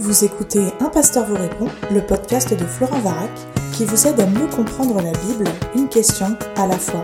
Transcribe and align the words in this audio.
Vous 0.00 0.24
écoutez 0.24 0.60
Un 0.78 0.90
pasteur 0.90 1.26
vous 1.26 1.34
répond, 1.34 1.66
le 1.90 2.00
podcast 2.00 2.56
de 2.56 2.64
Florent 2.64 3.00
Varac, 3.00 3.30
qui 3.72 3.84
vous 3.84 4.06
aide 4.06 4.20
à 4.20 4.26
mieux 4.26 4.46
comprendre 4.46 5.02
la 5.02 5.10
Bible, 5.10 5.50
une 5.74 5.88
question 5.88 6.38
à 6.54 6.68
la 6.68 6.78
fois. 6.78 7.02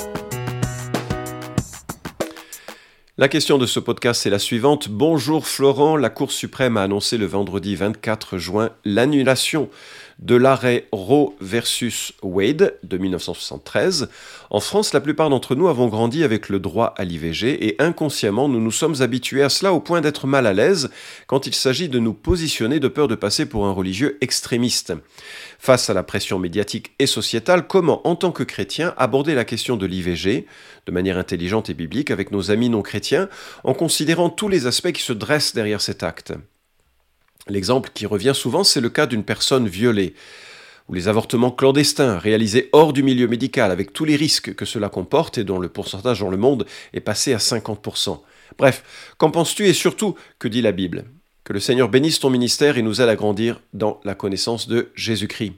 La 3.18 3.26
question 3.26 3.58
de 3.58 3.66
ce 3.66 3.80
podcast 3.80 4.26
est 4.26 4.30
la 4.30 4.38
suivante. 4.38 4.88
Bonjour 4.88 5.46
Florent, 5.46 5.96
la 5.96 6.08
Cour 6.08 6.30
suprême 6.30 6.76
a 6.76 6.82
annoncé 6.82 7.18
le 7.18 7.26
vendredi 7.26 7.74
24 7.74 8.38
juin 8.38 8.70
l'annulation 8.84 9.70
de 10.18 10.36
l'arrêt 10.36 10.86
Roe 10.92 11.34
versus 11.40 12.12
Wade 12.22 12.78
de 12.82 12.98
1973. 12.98 14.08
En 14.50 14.60
France, 14.60 14.92
la 14.92 15.00
plupart 15.00 15.30
d'entre 15.30 15.54
nous 15.54 15.68
avons 15.68 15.88
grandi 15.88 16.24
avec 16.24 16.48
le 16.48 16.60
droit 16.60 16.94
à 16.96 17.04
l'IVG 17.04 17.66
et 17.66 17.76
inconsciemment, 17.80 18.48
nous 18.48 18.60
nous 18.60 18.70
sommes 18.70 19.02
habitués 19.02 19.42
à 19.42 19.48
cela 19.48 19.72
au 19.72 19.80
point 19.80 20.00
d'être 20.00 20.26
mal 20.26 20.46
à 20.46 20.52
l'aise 20.52 20.90
quand 21.26 21.46
il 21.46 21.54
s'agit 21.54 21.88
de 21.88 21.98
nous 21.98 22.14
positionner 22.14 22.80
de 22.80 22.88
peur 22.88 23.08
de 23.08 23.14
passer 23.14 23.46
pour 23.46 23.66
un 23.66 23.72
religieux 23.72 24.18
extrémiste. 24.20 24.92
Face 25.58 25.90
à 25.90 25.94
la 25.94 26.02
pression 26.02 26.38
médiatique 26.38 26.92
et 26.98 27.06
sociétale, 27.06 27.66
comment, 27.66 28.06
en 28.06 28.16
tant 28.16 28.32
que 28.32 28.42
chrétien, 28.42 28.94
aborder 28.96 29.34
la 29.34 29.44
question 29.44 29.76
de 29.76 29.86
l'IVG 29.86 30.46
de 30.86 30.92
manière 30.92 31.18
intelligente 31.18 31.70
et 31.70 31.74
biblique 31.74 32.10
avec 32.10 32.30
nos 32.30 32.50
amis 32.50 32.68
non 32.68 32.82
chrétiens 32.82 33.28
en 33.64 33.74
considérant 33.74 34.30
tous 34.30 34.48
les 34.48 34.66
aspects 34.66 34.92
qui 34.92 35.02
se 35.02 35.12
dressent 35.12 35.54
derrière 35.54 35.80
cet 35.80 36.02
acte? 36.02 36.34
L'exemple 37.46 37.90
qui 37.92 38.06
revient 38.06 38.32
souvent, 38.34 38.64
c'est 38.64 38.80
le 38.80 38.88
cas 38.88 39.06
d'une 39.06 39.24
personne 39.24 39.68
violée, 39.68 40.14
ou 40.88 40.94
les 40.94 41.08
avortements 41.08 41.50
clandestins 41.50 42.18
réalisés 42.18 42.68
hors 42.72 42.92
du 42.92 43.02
milieu 43.02 43.26
médical 43.26 43.70
avec 43.70 43.92
tous 43.92 44.04
les 44.04 44.16
risques 44.16 44.54
que 44.54 44.64
cela 44.64 44.88
comporte 44.88 45.38
et 45.38 45.44
dont 45.44 45.58
le 45.58 45.68
pourcentage 45.68 46.20
dans 46.20 46.30
le 46.30 46.36
monde 46.36 46.66
est 46.92 47.00
passé 47.00 47.32
à 47.32 47.38
50%. 47.38 48.20
Bref, 48.58 49.14
qu'en 49.18 49.30
penses-tu 49.30 49.66
et 49.66 49.72
surtout, 49.72 50.14
que 50.38 50.48
dit 50.48 50.62
la 50.62 50.72
Bible? 50.72 51.04
Que 51.42 51.52
le 51.52 51.60
Seigneur 51.60 51.88
bénisse 51.88 52.20
ton 52.20 52.30
ministère 52.30 52.78
et 52.78 52.82
nous 52.82 53.00
aide 53.00 53.08
à 53.08 53.16
grandir 53.16 53.60
dans 53.72 54.00
la 54.04 54.14
connaissance 54.14 54.68
de 54.68 54.90
Jésus-Christ. 54.94 55.52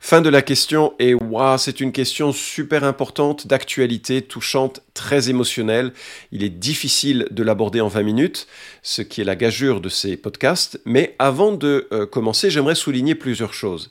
Fin 0.00 0.20
de 0.20 0.28
la 0.28 0.42
question, 0.42 0.92
et 0.98 1.14
waouh, 1.14 1.56
c'est 1.56 1.80
une 1.80 1.92
question 1.92 2.32
super 2.32 2.84
importante, 2.84 3.46
d'actualité, 3.46 4.20
touchante, 4.20 4.82
très 4.92 5.30
émotionnelle. 5.30 5.92
Il 6.30 6.42
est 6.42 6.50
difficile 6.50 7.26
de 7.30 7.42
l'aborder 7.42 7.80
en 7.80 7.88
20 7.88 8.02
minutes, 8.02 8.46
ce 8.82 9.00
qui 9.00 9.22
est 9.22 9.24
la 9.24 9.36
gageure 9.36 9.80
de 9.80 9.88
ces 9.88 10.16
podcasts. 10.18 10.78
Mais 10.84 11.16
avant 11.18 11.52
de 11.52 11.88
euh, 11.92 12.04
commencer, 12.04 12.50
j'aimerais 12.50 12.74
souligner 12.74 13.14
plusieurs 13.14 13.54
choses. 13.54 13.90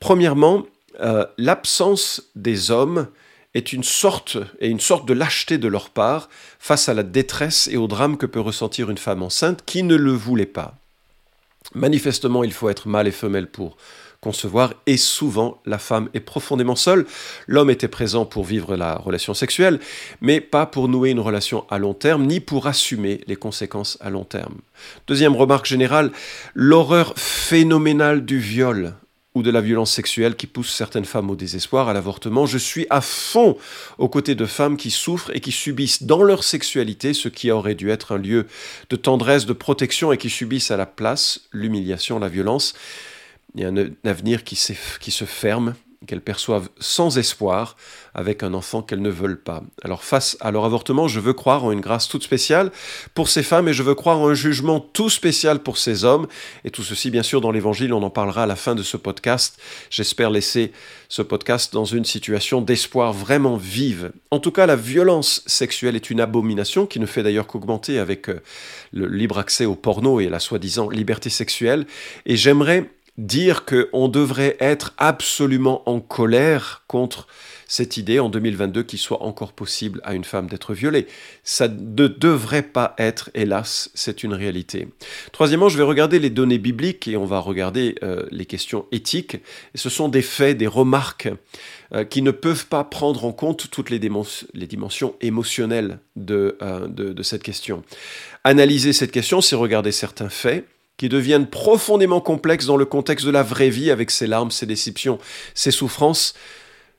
Premièrement, 0.00 0.64
euh, 1.00 1.26
l'absence 1.36 2.30
des 2.34 2.70
hommes 2.70 3.08
est 3.54 3.72
une 3.72 3.84
sorte 3.84 4.38
et 4.60 4.68
une 4.68 4.80
sorte 4.80 5.06
de 5.06 5.12
lâcheté 5.12 5.58
de 5.58 5.68
leur 5.68 5.90
part 5.90 6.28
face 6.58 6.88
à 6.88 6.94
la 6.94 7.02
détresse 7.02 7.68
et 7.68 7.76
au 7.76 7.86
drame 7.86 8.16
que 8.16 8.26
peut 8.26 8.40
ressentir 8.40 8.90
une 8.90 8.98
femme 8.98 9.22
enceinte 9.22 9.64
qui 9.66 9.82
ne 9.82 9.96
le 9.96 10.12
voulait 10.12 10.46
pas. 10.46 10.74
Manifestement, 11.74 12.44
il 12.44 12.52
faut 12.52 12.68
être 12.68 12.88
mâle 12.88 13.08
et 13.08 13.12
femelle 13.12 13.50
pour 13.50 13.76
concevoir, 14.20 14.74
et 14.86 14.96
souvent 14.96 15.60
la 15.66 15.78
femme 15.78 16.08
est 16.14 16.20
profondément 16.20 16.76
seule. 16.76 17.06
L'homme 17.48 17.70
était 17.70 17.88
présent 17.88 18.24
pour 18.24 18.44
vivre 18.44 18.76
la 18.76 18.94
relation 18.94 19.34
sexuelle, 19.34 19.80
mais 20.20 20.40
pas 20.40 20.64
pour 20.64 20.88
nouer 20.88 21.10
une 21.10 21.20
relation 21.20 21.66
à 21.70 21.78
long 21.78 21.92
terme, 21.92 22.24
ni 22.26 22.38
pour 22.38 22.68
assumer 22.68 23.20
les 23.26 23.36
conséquences 23.36 23.98
à 24.00 24.10
long 24.10 24.24
terme. 24.24 24.54
Deuxième 25.08 25.34
remarque 25.34 25.66
générale, 25.66 26.12
l'horreur 26.54 27.14
phénoménale 27.16 28.24
du 28.24 28.38
viol 28.38 28.94
ou 29.34 29.42
de 29.42 29.50
la 29.50 29.60
violence 29.60 29.90
sexuelle 29.90 30.36
qui 30.36 30.46
pousse 30.46 30.74
certaines 30.74 31.04
femmes 31.04 31.30
au 31.30 31.36
désespoir, 31.36 31.88
à 31.88 31.92
l'avortement. 31.92 32.44
Je 32.46 32.58
suis 32.58 32.86
à 32.90 33.00
fond 33.00 33.56
aux 33.98 34.08
côtés 34.08 34.34
de 34.34 34.44
femmes 34.44 34.76
qui 34.76 34.90
souffrent 34.90 35.30
et 35.34 35.40
qui 35.40 35.52
subissent 35.52 36.02
dans 36.02 36.22
leur 36.22 36.44
sexualité 36.44 37.14
ce 37.14 37.28
qui 37.28 37.50
aurait 37.50 37.74
dû 37.74 37.90
être 37.90 38.12
un 38.12 38.18
lieu 38.18 38.46
de 38.90 38.96
tendresse, 38.96 39.46
de 39.46 39.54
protection 39.54 40.12
et 40.12 40.18
qui 40.18 40.28
subissent 40.28 40.70
à 40.70 40.76
la 40.76 40.86
place 40.86 41.42
l'humiliation, 41.52 42.18
la 42.18 42.28
violence. 42.28 42.74
Il 43.54 43.62
y 43.62 43.64
a 43.64 43.68
un 43.68 43.90
avenir 44.04 44.44
qui, 44.44 44.58
qui 45.00 45.10
se 45.10 45.24
ferme, 45.24 45.74
qu'elles 46.06 46.20
perçoivent 46.20 46.68
sans 46.78 47.18
espoir, 47.18 47.76
avec 48.14 48.42
un 48.42 48.54
enfant 48.54 48.82
qu'elles 48.82 49.02
ne 49.02 49.10
veulent 49.10 49.40
pas. 49.40 49.62
Alors 49.82 50.04
face 50.04 50.36
à 50.40 50.50
leur 50.50 50.64
avortement, 50.64 51.08
je 51.08 51.20
veux 51.20 51.32
croire 51.32 51.64
en 51.64 51.72
une 51.72 51.80
grâce 51.80 52.08
toute 52.08 52.22
spéciale 52.22 52.70
pour 53.14 53.28
ces 53.28 53.42
femmes 53.42 53.68
et 53.68 53.72
je 53.72 53.82
veux 53.82 53.94
croire 53.94 54.18
en 54.18 54.28
un 54.28 54.34
jugement 54.34 54.80
tout 54.80 55.08
spécial 55.08 55.60
pour 55.60 55.78
ces 55.78 56.04
hommes. 56.04 56.26
Et 56.64 56.70
tout 56.70 56.82
ceci, 56.82 57.10
bien 57.10 57.22
sûr, 57.22 57.40
dans 57.40 57.50
l'Évangile, 57.50 57.92
on 57.92 58.02
en 58.02 58.10
parlera 58.10 58.42
à 58.42 58.46
la 58.46 58.56
fin 58.56 58.74
de 58.74 58.82
ce 58.82 58.96
podcast. 58.96 59.58
J'espère 59.90 60.30
laisser 60.30 60.72
ce 61.08 61.22
podcast 61.22 61.72
dans 61.72 61.84
une 61.84 62.04
situation 62.04 62.60
d'espoir 62.60 63.12
vraiment 63.12 63.56
vive. 63.56 64.12
En 64.30 64.38
tout 64.38 64.52
cas, 64.52 64.66
la 64.66 64.76
violence 64.76 65.42
sexuelle 65.46 65.96
est 65.96 66.10
une 66.10 66.20
abomination 66.20 66.86
qui 66.86 67.00
ne 67.00 67.06
fait 67.06 67.22
d'ailleurs 67.22 67.46
qu'augmenter 67.46 67.98
avec 67.98 68.28
euh, 68.28 68.40
le 68.92 69.06
libre 69.06 69.38
accès 69.38 69.64
au 69.64 69.74
porno 69.74 70.20
et 70.20 70.28
la 70.28 70.38
soi-disant 70.38 70.88
liberté 70.88 71.30
sexuelle. 71.30 71.86
Et 72.26 72.36
j'aimerais 72.36 72.90
dire 73.18 73.66
qu'on 73.66 74.08
devrait 74.08 74.56
être 74.58 74.94
absolument 74.96 75.88
en 75.88 76.00
colère 76.00 76.84
contre 76.86 77.26
cette 77.68 77.96
idée 77.96 78.18
en 78.18 78.28
2022 78.28 78.82
qu'il 78.82 78.98
soit 78.98 79.22
encore 79.22 79.52
possible 79.52 80.00
à 80.04 80.14
une 80.14 80.24
femme 80.24 80.46
d'être 80.46 80.74
violée. 80.74 81.06
Ça 81.42 81.68
ne 81.68 82.06
devrait 82.06 82.62
pas 82.62 82.94
être, 82.98 83.30
hélas, 83.34 83.90
c'est 83.94 84.22
une 84.22 84.34
réalité. 84.34 84.88
Troisièmement, 85.32 85.68
je 85.68 85.78
vais 85.78 85.84
regarder 85.84 86.18
les 86.18 86.30
données 86.30 86.58
bibliques 86.58 87.06
et 87.08 87.16
on 87.16 87.24
va 87.24 87.38
regarder 87.38 87.96
euh, 88.02 88.26
les 88.30 88.46
questions 88.46 88.86
éthiques. 88.92 89.38
Ce 89.74 89.88
sont 89.88 90.08
des 90.08 90.22
faits, 90.22 90.56
des 90.56 90.66
remarques 90.66 91.28
euh, 91.94 92.04
qui 92.04 92.22
ne 92.22 92.30
peuvent 92.30 92.66
pas 92.66 92.84
prendre 92.84 93.24
en 93.24 93.32
compte 93.32 93.70
toutes 93.70 93.90
les, 93.90 93.98
dimensions 93.98 95.14
émotionnelles 95.20 95.98
euh, 96.30 96.88
de 96.88 97.22
cette 97.22 97.42
question. 97.42 97.84
Analyser 98.44 98.92
cette 98.92 99.12
question, 99.12 99.40
c'est 99.40 99.56
regarder 99.56 99.92
certains 99.92 100.30
faits 100.30 100.66
qui 101.02 101.08
deviennent 101.08 101.48
profondément 101.48 102.20
complexes 102.20 102.66
dans 102.66 102.76
le 102.76 102.84
contexte 102.84 103.26
de 103.26 103.32
la 103.32 103.42
vraie 103.42 103.70
vie 103.70 103.90
avec 103.90 104.08
ses 104.12 104.28
larmes, 104.28 104.52
ses 104.52 104.66
déceptions, 104.66 105.18
ses 105.52 105.72
souffrances. 105.72 106.32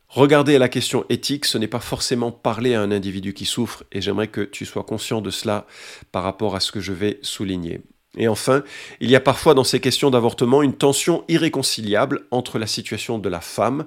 Regarder 0.09 0.58
à 0.58 0.59
la 0.59 0.68
question 0.68 1.06
éthique, 1.08 1.46
ce 1.46 1.58
n'est 1.58 1.69
pas 1.69 1.80
forcément 1.80 2.30
parler 2.30 2.74
à 2.74 2.81
un 2.81 2.92
individu 2.92 3.34
qui 3.34 3.46
souffre, 3.46 3.86
et 3.94 4.02
j'aimerais 4.02 4.28
que 4.28 4.42
tu 4.42 4.66
sois 4.66 4.84
conscient 4.84 5.22
de 5.22 5.30
cela 5.30 5.68
par 6.12 6.24
rapport 6.24 6.53
à 6.53 6.59
ce 6.59 6.74
que 6.74 6.81
je 6.81 6.92
vais 6.92 7.18
souligner. 7.22 7.80
Et 8.18 8.28
enfin, 8.28 8.66
il 9.00 9.09
y 9.09 9.16
a 9.16 9.22
parfois 9.22 9.53
dans 9.53 9.63
ces 9.63 9.80
questions 9.80 10.12
d'avortement 10.12 10.63
une 10.63 10.75
tension 10.75 11.24
irréconciliable 11.30 12.28
entre 12.30 12.59
la 12.59 12.68
situation 12.68 13.19
de 13.19 13.30
la 13.30 13.40
femme 13.40 13.86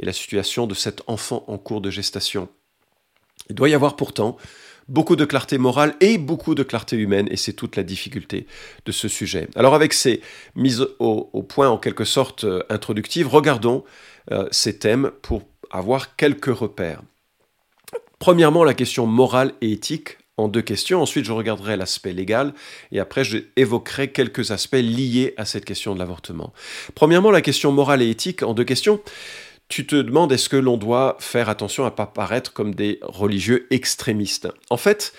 et 0.00 0.06
la 0.06 0.14
situation 0.14 0.66
de 0.66 0.72
cet 0.72 1.02
enfant 1.08 1.44
en 1.46 1.58
cours 1.58 1.82
de 1.82 1.90
gestation. 1.90 2.48
Il 3.50 3.54
doit 3.54 3.68
y 3.68 3.74
avoir 3.74 3.96
pourtant 3.96 4.38
beaucoup 4.88 5.16
de 5.16 5.24
clarté 5.24 5.58
morale 5.58 5.94
et 6.00 6.18
beaucoup 6.18 6.54
de 6.54 6.62
clarté 6.62 6.96
humaine, 6.96 7.28
et 7.30 7.36
c'est 7.36 7.52
toute 7.52 7.76
la 7.76 7.82
difficulté 7.82 8.46
de 8.84 8.92
ce 8.92 9.08
sujet. 9.08 9.48
Alors 9.54 9.74
avec 9.74 9.92
ces 9.92 10.20
mises 10.54 10.86
au, 10.98 11.24
point 11.42 11.68
en 11.68 11.78
quelque 11.78 12.04
sorte 12.04 12.44
euh, 12.44 12.62
introductives, 12.70 13.28
regardons 13.28 13.84
euh, 14.30 14.48
ces 14.50 14.78
thèmes 14.78 15.10
pour 15.22 15.42
avoir 15.70 16.16
quelques 16.16 16.46
repères. 16.46 17.02
Premièrement, 18.18 18.64
la 18.64 18.74
question 18.74 19.06
morale 19.06 19.52
et 19.60 19.72
éthique 19.72 20.18
en 20.38 20.48
deux 20.48 20.62
questions. 20.62 21.02
Ensuite, 21.02 21.24
je 21.24 21.32
regarderai 21.32 21.76
l'aspect 21.76 22.12
légal 22.12 22.54
et 22.92 23.00
après, 23.00 23.24
je 23.24 23.38
évoquerai 23.56 24.10
quelques 24.10 24.50
aspects 24.50 24.76
liés 24.76 25.34
à 25.36 25.44
cette 25.44 25.64
question 25.64 25.94
de 25.94 25.98
l'avortement. 25.98 26.52
Premièrement, 26.94 27.30
la 27.30 27.42
question 27.42 27.72
morale 27.72 28.02
et 28.02 28.08
éthique 28.08 28.42
en 28.42 28.54
deux 28.54 28.64
questions 28.64 29.00
tu 29.68 29.86
te 29.86 29.96
demandes 29.96 30.32
est-ce 30.32 30.48
que 30.48 30.56
l'on 30.56 30.76
doit 30.76 31.16
faire 31.20 31.48
attention 31.48 31.84
à 31.84 31.90
ne 31.90 31.94
pas 31.94 32.06
paraître 32.06 32.52
comme 32.52 32.74
des 32.74 32.98
religieux 33.02 33.66
extrémistes? 33.70 34.48
En 34.70 34.76
fait, 34.76 35.12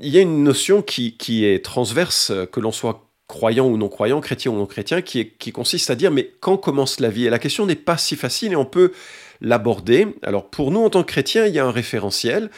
il 0.00 0.08
y 0.08 0.18
a 0.18 0.22
une 0.22 0.42
notion 0.42 0.82
qui, 0.82 1.16
qui 1.16 1.44
est 1.44 1.64
transverse, 1.64 2.32
que 2.52 2.60
l'on 2.60 2.72
soit 2.72 3.08
croyant 3.28 3.66
ou 3.66 3.76
non 3.76 3.88
croyant, 3.88 4.20
chrétien 4.20 4.52
ou 4.52 4.56
non 4.56 4.66
chrétien, 4.66 5.02
qui, 5.02 5.20
est, 5.20 5.28
qui 5.38 5.52
consiste 5.52 5.90
à 5.90 5.94
dire 5.94 6.10
mais 6.10 6.32
quand 6.40 6.56
commence 6.56 7.00
la 7.00 7.10
vie? 7.10 7.26
Et 7.26 7.30
la 7.30 7.38
question 7.38 7.66
n'est 7.66 7.74
pas 7.74 7.98
si 7.98 8.16
facile 8.16 8.52
et 8.52 8.56
on 8.56 8.64
peut 8.64 8.92
l'aborder. 9.40 10.06
Alors 10.22 10.48
pour 10.48 10.70
nous 10.70 10.80
en 10.80 10.90
tant 10.90 11.02
que 11.02 11.12
chrétiens, 11.12 11.46
il 11.46 11.54
y 11.54 11.58
a 11.58 11.66
un 11.66 11.70
référentiel, 11.72 12.50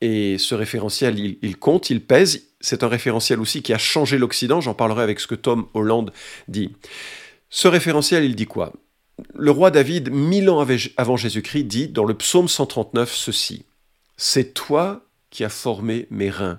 et 0.00 0.36
ce 0.38 0.54
référentiel, 0.54 1.18
il, 1.18 1.38
il 1.42 1.56
compte, 1.56 1.90
il 1.90 2.00
pèse. 2.02 2.48
C'est 2.60 2.82
un 2.82 2.88
référentiel 2.88 3.40
aussi 3.40 3.62
qui 3.62 3.72
a 3.72 3.78
changé 3.78 4.18
l'Occident, 4.18 4.60
j'en 4.60 4.74
parlerai 4.74 5.02
avec 5.02 5.20
ce 5.20 5.26
que 5.26 5.34
Tom 5.34 5.66
Holland 5.74 6.10
dit. 6.48 6.72
Ce 7.48 7.68
référentiel, 7.68 8.24
il 8.24 8.34
dit 8.34 8.46
quoi? 8.46 8.72
Le 9.34 9.50
roi 9.50 9.70
David, 9.70 10.10
mille 10.10 10.50
ans 10.50 10.64
avant 10.96 11.16
Jésus-Christ, 11.16 11.64
dit 11.64 11.88
dans 11.88 12.04
le 12.04 12.14
psaume 12.14 12.48
139 12.48 13.14
ceci 13.14 13.64
C'est 14.16 14.54
toi 14.54 15.02
qui 15.30 15.44
as 15.44 15.48
formé 15.48 16.06
mes 16.10 16.30
reins, 16.30 16.58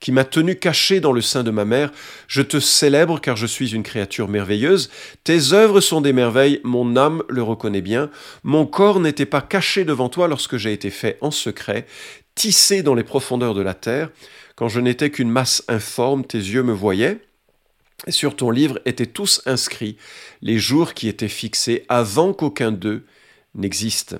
qui 0.00 0.12
m'as 0.12 0.24
tenu 0.24 0.56
caché 0.56 1.00
dans 1.00 1.12
le 1.12 1.20
sein 1.20 1.42
de 1.42 1.50
ma 1.50 1.64
mère. 1.64 1.90
Je 2.28 2.42
te 2.42 2.60
célèbre 2.60 3.20
car 3.20 3.36
je 3.36 3.46
suis 3.46 3.74
une 3.74 3.82
créature 3.82 4.28
merveilleuse. 4.28 4.90
Tes 5.24 5.52
œuvres 5.52 5.80
sont 5.80 6.00
des 6.00 6.12
merveilles, 6.12 6.60
mon 6.64 6.96
âme 6.96 7.22
le 7.28 7.42
reconnaît 7.42 7.82
bien. 7.82 8.10
Mon 8.44 8.66
corps 8.66 9.00
n'était 9.00 9.26
pas 9.26 9.42
caché 9.42 9.84
devant 9.84 10.08
toi 10.08 10.28
lorsque 10.28 10.56
j'ai 10.56 10.72
été 10.72 10.90
fait 10.90 11.18
en 11.20 11.30
secret, 11.30 11.86
tissé 12.34 12.82
dans 12.82 12.94
les 12.94 13.04
profondeurs 13.04 13.54
de 13.54 13.62
la 13.62 13.74
terre. 13.74 14.10
Quand 14.54 14.68
je 14.68 14.80
n'étais 14.80 15.10
qu'une 15.10 15.30
masse 15.30 15.64
informe, 15.68 16.24
tes 16.24 16.38
yeux 16.38 16.62
me 16.62 16.72
voyaient. 16.72 17.20
Sur 18.06 18.36
ton 18.36 18.50
livre 18.50 18.78
étaient 18.84 19.06
tous 19.06 19.42
inscrits 19.44 19.96
les 20.40 20.58
jours 20.58 20.94
qui 20.94 21.08
étaient 21.08 21.28
fixés 21.28 21.84
avant 21.88 22.32
qu'aucun 22.32 22.70
d'eux 22.70 23.04
n'existe. 23.56 24.16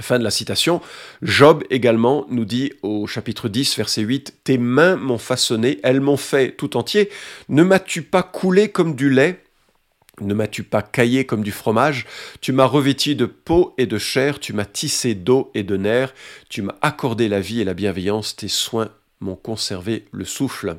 Fin 0.00 0.18
de 0.18 0.24
la 0.24 0.30
citation. 0.30 0.80
Job 1.20 1.64
également 1.70 2.26
nous 2.28 2.44
dit 2.44 2.72
au 2.82 3.06
chapitre 3.06 3.48
10, 3.48 3.76
verset 3.76 4.02
8, 4.02 4.34
Tes 4.42 4.58
mains 4.58 4.96
m'ont 4.96 5.18
façonné, 5.18 5.78
elles 5.82 6.00
m'ont 6.00 6.16
fait 6.16 6.56
tout 6.56 6.76
entier. 6.76 7.10
Ne 7.48 7.62
m'as-tu 7.62 8.02
pas 8.02 8.22
coulé 8.22 8.70
comme 8.70 8.96
du 8.96 9.10
lait? 9.10 9.44
Ne 10.20 10.34
m'as-tu 10.34 10.62
pas 10.62 10.82
caillé 10.82 11.24
comme 11.24 11.42
du 11.42 11.52
fromage? 11.52 12.06
Tu 12.40 12.52
m'as 12.52 12.64
revêtu 12.64 13.14
de 13.14 13.26
peau 13.26 13.74
et 13.78 13.86
de 13.86 13.98
chair, 13.98 14.40
tu 14.40 14.52
m'as 14.54 14.64
tissé 14.64 15.14
d'eau 15.14 15.50
et 15.54 15.62
de 15.62 15.76
nerfs, 15.76 16.14
tu 16.48 16.62
m'as 16.62 16.76
accordé 16.80 17.28
la 17.28 17.40
vie 17.40 17.60
et 17.60 17.64
la 17.64 17.74
bienveillance, 17.74 18.34
tes 18.34 18.48
soins 18.48 18.90
m'ont 19.20 19.36
conservé 19.36 20.06
le 20.10 20.24
souffle. 20.24 20.76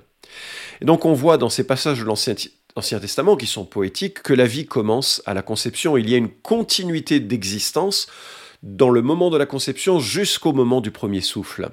Et 0.81 0.85
donc 0.85 1.06
on 1.06 1.13
voit 1.13 1.38
dans 1.38 1.50
ces 1.50 1.65
passages 1.65 2.00
de 2.00 2.06
l'Ancien 2.06 3.00
Testament 3.00 3.35
qui 3.35 3.47
sont 3.47 3.65
poétiques 3.65 4.21
que 4.24 4.33
la 4.33 4.45
vie 4.45 4.65
commence 4.65 5.21
à 5.25 5.33
la 5.33 5.41
conception. 5.41 5.97
Il 5.97 6.09
y 6.09 6.13
a 6.13 6.18
une 6.18 6.30
continuité 6.30 7.19
d'existence 7.19 8.07
dans 8.63 8.89
le 8.89 9.01
moment 9.01 9.30
de 9.30 9.38
la 9.38 9.45
conception 9.45 10.00
jusqu'au 10.00 10.53
moment 10.53 10.81
du 10.81 10.89
premier 10.89 11.21
souffle. 11.21 11.69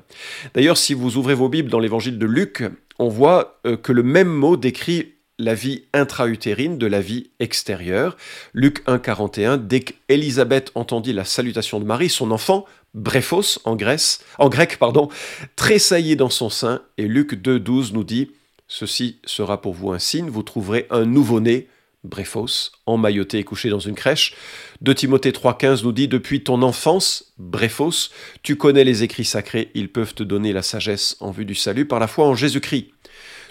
D'ailleurs, 0.54 0.76
si 0.76 0.92
vous 0.92 1.16
ouvrez 1.16 1.34
vos 1.34 1.48
Bibles 1.48 1.70
dans 1.70 1.78
l'évangile 1.78 2.18
de 2.18 2.26
Luc, 2.26 2.64
on 2.98 3.08
voit 3.08 3.60
euh, 3.66 3.76
que 3.76 3.92
le 3.92 4.02
même 4.02 4.28
mot 4.28 4.56
décrit 4.56 5.14
la 5.38 5.54
vie 5.54 5.84
intra-utérine 5.94 6.76
de 6.78 6.86
la 6.86 7.00
vie 7.00 7.30
extérieure. 7.40 8.16
Luc 8.52 8.84
1,41, 8.86 9.56
dès 9.56 9.80
qu'Élisabeth 9.80 10.70
entendit 10.74 11.14
la 11.14 11.24
salutation 11.24 11.80
de 11.80 11.84
Marie, 11.84 12.10
son 12.10 12.30
enfant, 12.30 12.66
Brephos 12.92 13.58
en, 13.64 13.76
Grèce, 13.76 14.22
en 14.38 14.48
grec, 14.48 14.76
pardon, 14.78 15.08
tressaillit 15.56 16.16
dans 16.16 16.28
son 16.28 16.50
sein, 16.50 16.82
et 16.98 17.06
Luc 17.06 17.34
2,12 17.34 17.94
nous 17.94 18.04
dit 18.04 18.32
Ceci 18.72 19.18
sera 19.24 19.60
pour 19.60 19.74
vous 19.74 19.90
un 19.90 19.98
signe, 19.98 20.30
vous 20.30 20.44
trouverez 20.44 20.86
un 20.90 21.04
nouveau-né, 21.04 21.66
Brephos, 22.04 22.70
emmailloté 22.86 23.38
et 23.38 23.44
couché 23.44 23.68
dans 23.68 23.80
une 23.80 23.96
crèche. 23.96 24.36
De 24.80 24.92
Timothée 24.92 25.32
3,15 25.32 25.82
nous 25.82 25.90
dit 25.90 26.06
Depuis 26.06 26.44
ton 26.44 26.62
enfance, 26.62 27.34
Brephos, 27.36 28.10
tu 28.44 28.54
connais 28.54 28.84
les 28.84 29.02
écrits 29.02 29.24
sacrés, 29.24 29.72
ils 29.74 29.90
peuvent 29.90 30.14
te 30.14 30.22
donner 30.22 30.52
la 30.52 30.62
sagesse 30.62 31.16
en 31.18 31.32
vue 31.32 31.44
du 31.44 31.56
salut 31.56 31.84
par 31.84 31.98
la 31.98 32.06
foi 32.06 32.26
en 32.26 32.36
Jésus-Christ. 32.36 32.92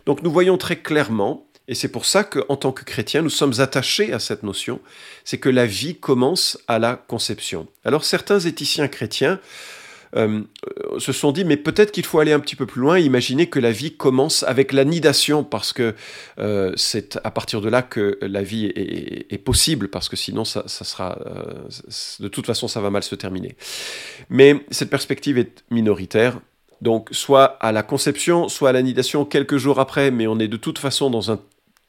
Donc 0.05 0.23
nous 0.23 0.31
voyons 0.31 0.57
très 0.57 0.77
clairement 0.77 1.49
et 1.67 1.75
c'est 1.75 1.91
pour 1.91 2.05
ça 2.05 2.23
qu'en 2.23 2.55
tant 2.55 2.71
que 2.71 2.85
chrétiens, 2.85 3.21
nous 3.21 3.29
sommes 3.29 3.59
attachés 3.59 4.13
à 4.13 4.19
cette 4.19 4.43
notion, 4.43 4.79
c'est 5.25 5.37
que 5.37 5.49
la 5.49 5.65
vie 5.65 5.97
commence 5.99 6.57
à 6.69 6.79
la 6.79 6.95
conception. 6.95 7.67
Alors 7.83 8.05
certains 8.05 8.39
éthiciens 8.39 8.87
chrétiens 8.87 9.41
euh, 10.15 10.41
se 10.97 11.11
sont 11.11 11.31
dit, 11.31 11.45
mais 11.45 11.57
peut-être 11.57 11.91
qu'il 11.91 12.05
faut 12.05 12.19
aller 12.19 12.33
un 12.33 12.39
petit 12.39 12.55
peu 12.55 12.65
plus 12.65 12.81
loin, 12.81 12.99
imaginer 12.99 13.47
que 13.47 13.59
la 13.59 13.71
vie 13.71 13.95
commence 13.95 14.43
avec 14.43 14.73
la 14.73 14.85
nidation, 14.85 15.43
parce 15.43 15.73
que 15.73 15.95
euh, 16.39 16.73
c'est 16.75 17.19
à 17.23 17.31
partir 17.31 17.61
de 17.61 17.69
là 17.69 17.81
que 17.81 18.17
la 18.21 18.41
vie 18.41 18.65
est, 18.65 19.37
possible, 19.43 19.87
parce 19.87 20.09
que 20.09 20.15
sinon, 20.15 20.45
ça, 20.45 20.67
sera, 20.67 21.17
euh, 21.25 21.67
de 22.19 22.27
toute 22.27 22.45
façon, 22.45 22.67
ça 22.67 22.81
va 22.81 22.89
mal 22.89 23.03
se 23.03 23.15
terminer. 23.15 23.55
Mais 24.29 24.65
cette 24.69 24.89
perspective 24.89 25.37
est 25.37 25.63
minoritaire. 25.71 26.39
Donc, 26.81 27.09
soit 27.11 27.57
à 27.59 27.71
la 27.71 27.83
conception, 27.83 28.47
soit 28.47 28.69
à 28.69 28.71
la 28.71 28.81
nidation 28.81 29.25
quelques 29.25 29.57
jours 29.57 29.79
après, 29.79 30.11
mais 30.11 30.27
on 30.27 30.39
est 30.39 30.47
de 30.47 30.57
toute 30.57 30.79
façon 30.79 31.09
dans 31.09 31.31
un 31.31 31.39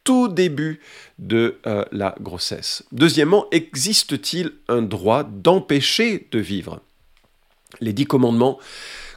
tout 0.04 0.28
début 0.28 0.80
de 1.18 1.58
euh, 1.66 1.84
la 1.92 2.14
grossesse. 2.20 2.84
Deuxièmement, 2.92 3.46
existe-t-il 3.50 4.52
un 4.68 4.82
droit 4.82 5.24
d'empêcher 5.24 6.26
de 6.30 6.38
vivre? 6.38 6.80
Les 7.80 7.92
dix 7.92 8.06
commandements 8.06 8.58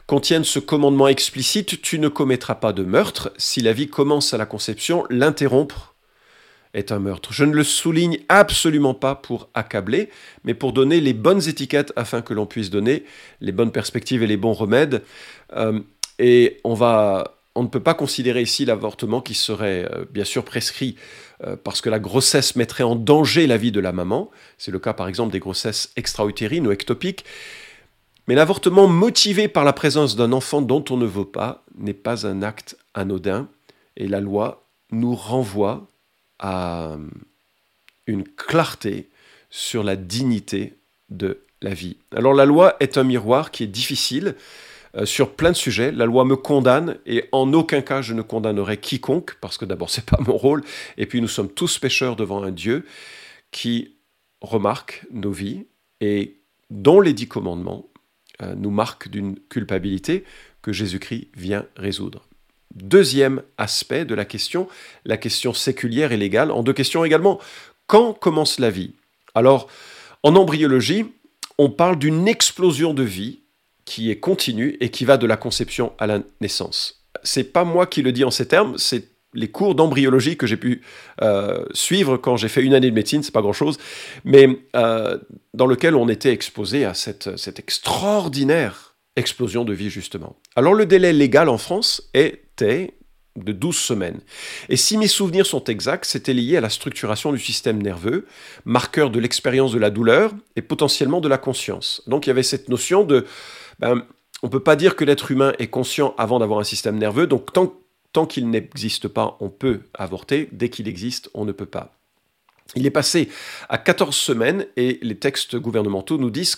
contiennent 0.06 0.44
ce 0.44 0.58
commandement 0.58 1.08
explicite, 1.08 1.80
tu 1.80 1.98
ne 1.98 2.08
commettras 2.08 2.56
pas 2.56 2.72
de 2.72 2.82
meurtre. 2.82 3.32
Si 3.38 3.60
la 3.60 3.72
vie 3.72 3.88
commence 3.88 4.34
à 4.34 4.38
la 4.38 4.46
conception, 4.46 5.04
l'interrompre 5.08 5.94
est 6.74 6.92
un 6.92 6.98
meurtre. 6.98 7.32
Je 7.32 7.44
ne 7.44 7.54
le 7.54 7.64
souligne 7.64 8.18
absolument 8.28 8.94
pas 8.94 9.14
pour 9.14 9.48
accabler, 9.54 10.10
mais 10.42 10.54
pour 10.54 10.72
donner 10.72 11.00
les 11.00 11.14
bonnes 11.14 11.48
étiquettes 11.48 11.92
afin 11.96 12.20
que 12.20 12.34
l'on 12.34 12.46
puisse 12.46 12.68
donner 12.68 13.04
les 13.40 13.52
bonnes 13.52 13.72
perspectives 13.72 14.22
et 14.22 14.26
les 14.26 14.36
bons 14.36 14.52
remèdes. 14.52 15.02
Euh, 15.54 15.80
et 16.18 16.60
on 16.64 16.74
va 16.74 17.34
ne 17.62 17.68
peut 17.68 17.80
pas 17.80 17.94
considérer 17.94 18.42
ici 18.42 18.64
l'avortement 18.64 19.20
qui 19.20 19.34
serait 19.34 19.88
euh, 19.92 20.04
bien 20.10 20.24
sûr 20.24 20.44
prescrit 20.44 20.96
euh, 21.44 21.56
parce 21.56 21.80
que 21.80 21.88
la 21.88 22.00
grossesse 22.00 22.56
mettrait 22.56 22.82
en 22.82 22.96
danger 22.96 23.46
la 23.46 23.56
vie 23.56 23.72
de 23.72 23.80
la 23.80 23.92
maman. 23.92 24.30
C'est 24.58 24.72
le 24.72 24.78
cas 24.78 24.92
par 24.92 25.08
exemple 25.08 25.32
des 25.32 25.38
grossesses 25.38 25.92
extra-utérines 25.96 26.66
ou 26.66 26.72
ectopiques. 26.72 27.24
Mais 28.26 28.34
l'avortement 28.34 28.88
motivé 28.88 29.48
par 29.48 29.64
la 29.64 29.72
présence 29.72 30.16
d'un 30.16 30.32
enfant 30.32 30.62
dont 30.62 30.84
on 30.90 30.96
ne 30.96 31.06
veut 31.06 31.26
pas 31.26 31.64
n'est 31.76 31.92
pas 31.92 32.26
un 32.26 32.42
acte 32.42 32.76
anodin 32.94 33.48
et 33.96 34.08
la 34.08 34.20
loi 34.20 34.64
nous 34.90 35.14
renvoie 35.14 35.86
à 36.38 36.96
une 38.06 38.24
clarté 38.24 39.08
sur 39.50 39.82
la 39.82 39.96
dignité 39.96 40.74
de 41.10 41.40
la 41.60 41.74
vie. 41.74 41.96
Alors 42.14 42.34
la 42.34 42.46
loi 42.46 42.76
est 42.80 42.98
un 42.98 43.04
miroir 43.04 43.50
qui 43.50 43.62
est 43.62 43.68
difficile 43.68 44.36
euh, 44.96 45.06
sur 45.06 45.32
plein 45.32 45.50
de 45.50 45.56
sujets. 45.56 45.92
La 45.92 46.06
loi 46.06 46.24
me 46.24 46.36
condamne 46.36 46.98
et 47.06 47.28
en 47.32 47.52
aucun 47.52 47.82
cas 47.82 48.02
je 48.02 48.14
ne 48.14 48.22
condamnerai 48.22 48.78
quiconque 48.78 49.36
parce 49.40 49.58
que 49.58 49.64
d'abord 49.64 49.90
c'est 49.90 50.04
pas 50.08 50.18
mon 50.20 50.36
rôle 50.36 50.62
et 50.96 51.06
puis 51.06 51.20
nous 51.20 51.28
sommes 51.28 51.50
tous 51.50 51.78
pécheurs 51.78 52.16
devant 52.16 52.42
un 52.42 52.52
Dieu 52.52 52.86
qui 53.50 53.96
remarque 54.40 55.06
nos 55.10 55.30
vies 55.30 55.66
et 56.00 56.36
dont 56.70 57.00
les 57.00 57.12
dix 57.12 57.28
commandements 57.28 57.86
nous 58.56 58.70
marquent 58.70 59.08
d'une 59.08 59.38
culpabilité 59.48 60.24
que 60.62 60.72
Jésus-Christ 60.72 61.28
vient 61.36 61.66
résoudre. 61.76 62.26
Deuxième 62.74 63.42
aspect 63.56 64.04
de 64.04 64.14
la 64.14 64.24
question, 64.24 64.68
la 65.04 65.16
question 65.16 65.52
séculière 65.52 66.10
et 66.10 66.16
légale. 66.16 66.50
En 66.50 66.62
deux 66.62 66.72
questions 66.72 67.04
également, 67.04 67.40
quand 67.86 68.14
commence 68.14 68.58
la 68.58 68.70
vie? 68.70 68.94
Alors, 69.34 69.68
en 70.22 70.34
embryologie, 70.34 71.04
on 71.58 71.70
parle 71.70 71.98
d'une 71.98 72.26
explosion 72.26 72.94
de 72.94 73.04
vie 73.04 73.40
qui 73.84 74.10
est 74.10 74.18
continue 74.18 74.76
et 74.80 74.90
qui 74.90 75.04
va 75.04 75.18
de 75.18 75.26
la 75.26 75.36
conception 75.36 75.92
à 75.98 76.06
la 76.06 76.20
naissance. 76.40 77.04
C'est 77.22 77.52
pas 77.52 77.64
moi 77.64 77.86
qui 77.86 78.02
le 78.02 78.10
dis 78.10 78.24
en 78.24 78.30
ces 78.30 78.48
termes, 78.48 78.76
c'est 78.78 79.08
les 79.34 79.48
cours 79.48 79.74
d'embryologie 79.74 80.36
que 80.36 80.46
j'ai 80.46 80.56
pu 80.56 80.82
euh, 81.22 81.64
suivre 81.72 82.16
quand 82.16 82.36
j'ai 82.36 82.48
fait 82.48 82.62
une 82.62 82.74
année 82.74 82.90
de 82.90 82.94
médecine, 82.94 83.22
c'est 83.22 83.34
pas 83.34 83.42
grand 83.42 83.52
chose, 83.52 83.78
mais 84.24 84.48
euh, 84.76 85.18
dans 85.52 85.66
lequel 85.66 85.94
on 85.94 86.08
était 86.08 86.32
exposé 86.32 86.84
à 86.84 86.94
cette, 86.94 87.36
cette 87.36 87.58
extraordinaire 87.58 88.96
explosion 89.16 89.64
de 89.64 89.72
vie 89.72 89.90
justement. 89.90 90.36
Alors 90.56 90.74
le 90.74 90.86
délai 90.86 91.12
légal 91.12 91.48
en 91.48 91.58
France 91.58 92.10
était 92.14 92.94
de 93.36 93.52
12 93.52 93.76
semaines. 93.76 94.20
Et 94.68 94.76
si 94.76 94.96
mes 94.96 95.08
souvenirs 95.08 95.46
sont 95.46 95.64
exacts, 95.64 96.04
c'était 96.04 96.32
lié 96.32 96.56
à 96.56 96.60
la 96.60 96.68
structuration 96.68 97.32
du 97.32 97.38
système 97.38 97.82
nerveux, 97.82 98.26
marqueur 98.64 99.10
de 99.10 99.18
l'expérience 99.18 99.72
de 99.72 99.78
la 99.78 99.90
douleur 99.90 100.32
et 100.54 100.62
potentiellement 100.62 101.20
de 101.20 101.28
la 101.28 101.38
conscience. 101.38 102.02
Donc 102.06 102.26
il 102.26 102.30
y 102.30 102.32
avait 102.32 102.44
cette 102.44 102.68
notion 102.68 103.02
de 103.04 103.26
ben, 103.80 104.04
on 104.42 104.46
ne 104.46 104.52
peut 104.52 104.60
pas 104.60 104.76
dire 104.76 104.94
que 104.94 105.04
l'être 105.04 105.30
humain 105.30 105.52
est 105.58 105.68
conscient 105.68 106.14
avant 106.18 106.38
d'avoir 106.38 106.60
un 106.60 106.64
système 106.64 106.98
nerveux, 106.98 107.26
donc 107.26 107.52
tant, 107.52 107.72
tant 108.14 108.24
qu'il 108.24 108.48
n'existe 108.48 109.08
pas, 109.08 109.36
on 109.40 109.50
peut 109.50 109.80
avorter, 109.92 110.48
dès 110.52 110.70
qu'il 110.70 110.88
existe, 110.88 111.28
on 111.34 111.44
ne 111.44 111.52
peut 111.52 111.66
pas. 111.66 111.92
Il 112.76 112.86
est 112.86 112.90
passé 112.90 113.28
à 113.68 113.76
14 113.76 114.16
semaines 114.16 114.66
et 114.76 114.98
les 115.02 115.18
textes 115.18 115.56
gouvernementaux 115.56 116.16
nous 116.16 116.30
disent 116.30 116.56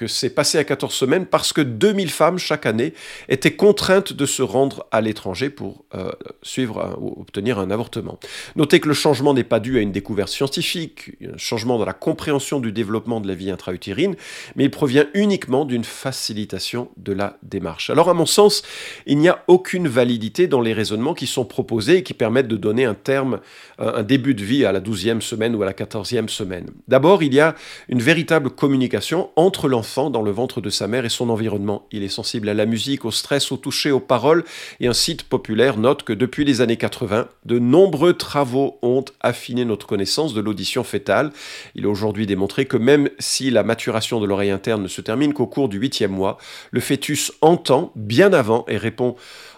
que 0.00 0.06
c'est 0.06 0.30
passé 0.30 0.56
à 0.56 0.64
14 0.64 0.94
semaines 0.94 1.26
parce 1.26 1.52
que 1.52 1.60
2000 1.60 2.10
femmes 2.10 2.38
chaque 2.38 2.64
année 2.64 2.94
étaient 3.28 3.50
contraintes 3.50 4.14
de 4.14 4.24
se 4.24 4.40
rendre 4.40 4.86
à 4.92 5.02
l'étranger 5.02 5.50
pour 5.50 5.84
euh, 5.94 6.10
suivre 6.42 6.96
ou 6.98 7.20
obtenir 7.20 7.58
un 7.58 7.70
avortement. 7.70 8.18
Notez 8.56 8.80
que 8.80 8.88
le 8.88 8.94
changement 8.94 9.34
n'est 9.34 9.44
pas 9.44 9.60
dû 9.60 9.76
à 9.76 9.82
une 9.82 9.92
découverte 9.92 10.30
scientifique, 10.30 11.10
un 11.22 11.36
changement 11.36 11.76
dans 11.76 11.84
la 11.84 11.92
compréhension 11.92 12.60
du 12.60 12.72
développement 12.72 13.20
de 13.20 13.28
la 13.28 13.34
vie 13.34 13.50
intra-utérine, 13.50 14.16
mais 14.56 14.64
il 14.64 14.70
provient 14.70 15.04
uniquement 15.12 15.66
d'une 15.66 15.84
facilitation 15.84 16.88
de 16.96 17.12
la 17.12 17.36
démarche. 17.42 17.90
Alors 17.90 18.08
à 18.08 18.14
mon 18.14 18.24
sens, 18.24 18.62
il 19.04 19.18
n'y 19.18 19.28
a 19.28 19.44
aucune 19.48 19.86
validité 19.86 20.46
dans 20.46 20.62
les 20.62 20.72
raisonnements 20.72 21.12
qui 21.12 21.26
sont 21.26 21.44
proposés 21.44 21.98
et 21.98 22.02
qui 22.02 22.14
permettent 22.14 22.48
de 22.48 22.56
donner 22.56 22.86
un 22.86 22.94
terme, 22.94 23.40
un 23.78 24.02
début 24.02 24.32
de 24.32 24.42
vie 24.42 24.64
à 24.64 24.72
la 24.72 24.80
12e 24.80 25.20
semaine 25.20 25.54
ou 25.54 25.62
à 25.62 25.66
la 25.66 25.74
14e 25.74 26.28
semaine. 26.28 26.70
D'abord, 26.88 27.22
il 27.22 27.34
y 27.34 27.40
a 27.40 27.54
une 27.90 28.00
véritable 28.00 28.48
communication 28.48 29.28
entre 29.36 29.68
l'enfant 29.68 29.89
dans 29.96 30.22
le 30.22 30.30
ventre 30.30 30.60
de 30.60 30.70
sa 30.70 30.86
mère 30.86 31.04
et 31.04 31.08
son 31.08 31.30
environnement. 31.30 31.86
Il 31.90 32.02
est 32.02 32.08
sensible 32.08 32.48
à 32.48 32.54
la 32.54 32.66
musique, 32.66 33.04
au 33.04 33.10
stress, 33.10 33.50
au 33.50 33.56
toucher, 33.56 33.90
aux 33.90 34.00
paroles, 34.00 34.44
et 34.78 34.86
un 34.86 34.92
site 34.92 35.24
populaire 35.24 35.76
note 35.76 36.04
que 36.04 36.12
depuis 36.12 36.44
les 36.44 36.60
années 36.60 36.76
80, 36.76 37.28
de 37.44 37.58
nombreux 37.58 38.14
travaux 38.14 38.78
ont 38.82 39.04
affiné 39.20 39.64
notre 39.64 39.86
connaissance 39.86 40.32
de 40.34 40.40
l'audition 40.40 40.84
fétale. 40.84 41.32
Il 41.74 41.84
est 41.84 41.88
aujourd'hui 41.88 42.26
démontré 42.26 42.66
que 42.66 42.76
même 42.76 43.10
si 43.18 43.50
la 43.50 43.62
maturation 43.62 44.20
de 44.20 44.26
l'oreille 44.26 44.50
interne 44.50 44.82
ne 44.82 44.88
se 44.88 45.00
termine 45.00 45.34
qu'au 45.34 45.46
cours 45.46 45.68
du 45.68 45.78
huitième 45.78 46.12
mois, 46.12 46.38
le 46.70 46.80
fœtus 46.80 47.32
entend 47.40 47.92
bien 47.96 48.32
avant 48.32 48.64
et 48.68 48.76
répond 48.76 49.16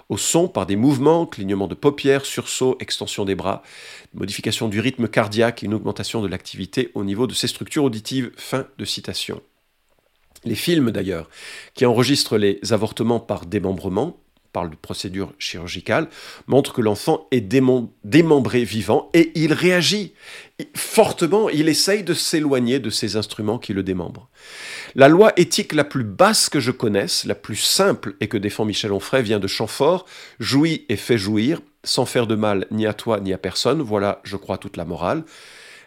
au 0.08 0.18
son 0.18 0.48
par 0.48 0.66
des 0.66 0.76
mouvements, 0.76 1.26
clignement 1.26 1.68
de 1.68 1.74
paupières, 1.74 2.26
sursaut, 2.26 2.76
extension 2.80 3.24
des 3.24 3.34
bras, 3.34 3.62
modification 4.14 4.68
du 4.68 4.80
rythme 4.80 5.08
cardiaque 5.08 5.62
et 5.62 5.66
une 5.66 5.74
augmentation 5.74 6.20
de 6.20 6.28
l'activité 6.28 6.90
au 6.94 7.04
niveau 7.04 7.26
de 7.26 7.34
ses 7.34 7.48
structures 7.48 7.84
auditives. 7.84 8.30
Fin 8.36 8.66
de 8.78 8.84
citation. 8.84 9.40
Les 10.44 10.54
films 10.54 10.90
d'ailleurs, 10.90 11.30
qui 11.74 11.86
enregistrent 11.86 12.36
les 12.36 12.58
avortements 12.72 13.20
par 13.20 13.46
démembrement, 13.46 14.22
de 14.60 14.76
procédure 14.76 15.32
chirurgicale, 15.38 16.08
montre 16.46 16.72
que 16.72 16.82
l'enfant 16.82 17.26
est 17.30 17.40
démembré 17.40 18.64
vivant 18.64 19.10
et 19.14 19.32
il 19.34 19.52
réagit 19.52 20.12
fortement, 20.76 21.48
il 21.48 21.68
essaye 21.68 22.04
de 22.04 22.14
s'éloigner 22.14 22.78
de 22.78 22.90
ces 22.90 23.16
instruments 23.16 23.58
qui 23.58 23.72
le 23.72 23.82
démembrent. 23.82 24.28
La 24.94 25.08
loi 25.08 25.32
éthique 25.36 25.72
la 25.72 25.84
plus 25.84 26.04
basse 26.04 26.48
que 26.48 26.60
je 26.60 26.70
connaisse, 26.70 27.24
la 27.24 27.34
plus 27.34 27.56
simple 27.56 28.14
et 28.20 28.28
que 28.28 28.36
défend 28.36 28.64
Michel 28.64 28.92
Onfray, 28.92 29.22
vient 29.22 29.40
de 29.40 29.48
Chamfort, 29.48 30.06
jouit 30.38 30.84
et 30.88 30.96
fait 30.96 31.18
jouir, 31.18 31.60
sans 31.82 32.06
faire 32.06 32.26
de 32.26 32.36
mal 32.36 32.66
ni 32.70 32.86
à 32.86 32.92
toi 32.92 33.18
ni 33.18 33.32
à 33.32 33.38
personne, 33.38 33.82
voilà, 33.82 34.20
je 34.22 34.36
crois, 34.36 34.58
toute 34.58 34.76
la 34.76 34.84
morale. 34.84 35.24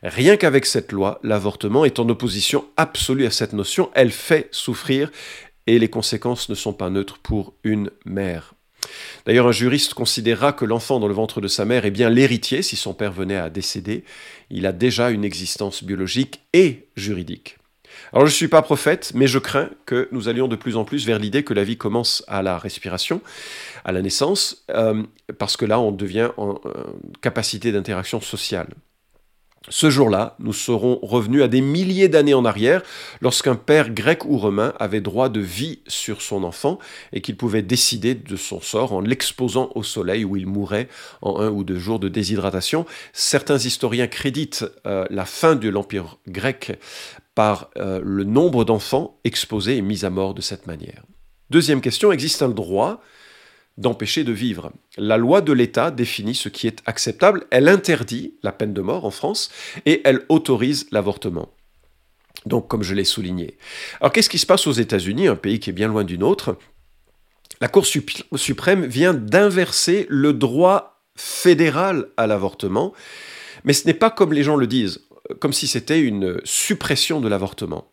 Rien 0.07 0.37
qu'avec 0.37 0.67
cette 0.67 0.91
loi, 0.91 1.19
l'avortement 1.23 1.83
est 1.83 1.97
en 1.97 2.07
opposition 2.09 2.65
absolue 2.77 3.25
à 3.25 3.31
cette 3.31 3.53
notion, 3.53 3.89
elle 3.95 4.11
fait 4.11 4.49
souffrir 4.51 5.11
et 5.65 5.79
les 5.79 5.89
conséquences 5.89 6.47
ne 6.47 6.53
sont 6.53 6.73
pas 6.73 6.91
neutres 6.91 7.17
pour 7.17 7.55
une 7.63 7.89
mère. 8.05 8.53
D'ailleurs, 9.25 9.47
un 9.47 9.51
juriste 9.51 9.95
considérera 9.95 10.53
que 10.53 10.63
l'enfant 10.63 10.99
dans 10.99 11.07
le 11.07 11.15
ventre 11.15 11.41
de 11.41 11.47
sa 11.47 11.65
mère 11.65 11.85
est 11.85 11.91
bien 11.91 12.11
l'héritier 12.11 12.61
si 12.61 12.75
son 12.75 12.93
père 12.93 13.13
venait 13.13 13.35
à 13.35 13.49
décéder. 13.49 14.03
Il 14.51 14.67
a 14.67 14.71
déjà 14.71 15.09
une 15.09 15.25
existence 15.25 15.83
biologique 15.83 16.41
et 16.53 16.87
juridique. 16.95 17.57
Alors 18.13 18.27
je 18.27 18.31
ne 18.31 18.35
suis 18.35 18.47
pas 18.47 18.61
prophète, 18.61 19.11
mais 19.15 19.25
je 19.25 19.39
crains 19.39 19.71
que 19.87 20.07
nous 20.11 20.27
allions 20.29 20.47
de 20.47 20.55
plus 20.55 20.77
en 20.77 20.85
plus 20.85 21.07
vers 21.07 21.17
l'idée 21.17 21.43
que 21.43 21.55
la 21.55 21.63
vie 21.63 21.77
commence 21.77 22.23
à 22.27 22.43
la 22.43 22.59
respiration, 22.59 23.21
à 23.83 23.91
la 23.91 24.03
naissance, 24.03 24.65
euh, 24.69 25.01
parce 25.39 25.57
que 25.57 25.65
là 25.65 25.79
on 25.79 25.91
devient 25.91 26.29
en 26.37 26.59
euh, 26.67 26.83
capacité 27.21 27.71
d'interaction 27.71 28.21
sociale. 28.21 28.67
Ce 29.69 29.89
jour-là, 29.89 30.35
nous 30.39 30.53
serons 30.53 30.99
revenus 31.01 31.41
à 31.41 31.47
des 31.47 31.61
milliers 31.61 32.07
d'années 32.07 32.35
en 32.35 32.45
arrière, 32.45 32.83
lorsqu'un 33.21 33.55
père 33.55 33.89
grec 33.89 34.23
ou 34.25 34.37
romain 34.37 34.73
avait 34.79 35.01
droit 35.01 35.27
de 35.27 35.39
vie 35.39 35.79
sur 35.87 36.21
son 36.21 36.43
enfant 36.43 36.77
et 37.13 37.21
qu'il 37.21 37.35
pouvait 37.35 37.63
décider 37.63 38.13
de 38.13 38.35
son 38.35 38.61
sort 38.61 38.93
en 38.93 39.01
l'exposant 39.01 39.71
au 39.73 39.81
soleil 39.81 40.23
où 40.23 40.35
il 40.35 40.45
mourrait 40.45 40.87
en 41.23 41.39
un 41.39 41.49
ou 41.49 41.63
deux 41.63 41.79
jours 41.79 41.99
de 41.99 42.09
déshydratation. 42.09 42.85
Certains 43.11 43.57
historiens 43.57 44.07
créditent 44.07 44.65
euh, 44.85 45.05
la 45.09 45.25
fin 45.25 45.55
de 45.55 45.69
l'Empire 45.69 46.19
grec 46.27 46.79
par 47.33 47.69
euh, 47.77 47.99
le 48.03 48.23
nombre 48.23 48.65
d'enfants 48.65 49.19
exposés 49.23 49.77
et 49.77 49.81
mis 49.81 50.05
à 50.05 50.11
mort 50.11 50.35
de 50.35 50.41
cette 50.41 50.67
manière. 50.67 51.03
Deuxième 51.49 51.81
question, 51.81 52.11
existe 52.11 52.41
un 52.43 52.49
droit 52.49 53.01
d'empêcher 53.77 54.23
de 54.23 54.31
vivre. 54.31 54.71
La 54.97 55.17
loi 55.17 55.41
de 55.41 55.51
l'État 55.51 55.91
définit 55.91 56.35
ce 56.35 56.49
qui 56.49 56.67
est 56.67 56.81
acceptable, 56.85 57.45
elle 57.51 57.67
interdit 57.67 58.35
la 58.41 58.51
peine 58.51 58.73
de 58.73 58.81
mort 58.81 59.05
en 59.05 59.11
France 59.11 59.51
et 59.85 60.01
elle 60.05 60.23
autorise 60.29 60.87
l'avortement. 60.91 61.53
Donc, 62.45 62.67
comme 62.67 62.83
je 62.83 62.93
l'ai 62.93 63.03
souligné. 63.03 63.57
Alors, 63.99 64.11
qu'est-ce 64.11 64.29
qui 64.29 64.37
se 64.37 64.45
passe 64.45 64.67
aux 64.67 64.71
États-Unis, 64.71 65.27
un 65.27 65.35
pays 65.35 65.59
qui 65.59 65.71
est 65.71 65.73
bien 65.73 65.87
loin 65.87 66.03
du 66.03 66.17
nôtre? 66.17 66.57
La 67.61 67.67
Cour 67.67 67.85
suprême 67.85 68.85
vient 68.85 69.13
d'inverser 69.13 70.05
le 70.09 70.33
droit 70.33 71.03
fédéral 71.15 72.07
à 72.17 72.27
l'avortement, 72.27 72.93
mais 73.63 73.73
ce 73.73 73.87
n'est 73.87 73.93
pas 73.93 74.11
comme 74.11 74.33
les 74.33 74.43
gens 74.43 74.57
le 74.57 74.67
disent, 74.67 75.07
comme 75.39 75.53
si 75.53 75.67
c'était 75.67 75.99
une 75.99 76.39
suppression 76.43 77.21
de 77.21 77.27
l'avortement. 77.27 77.91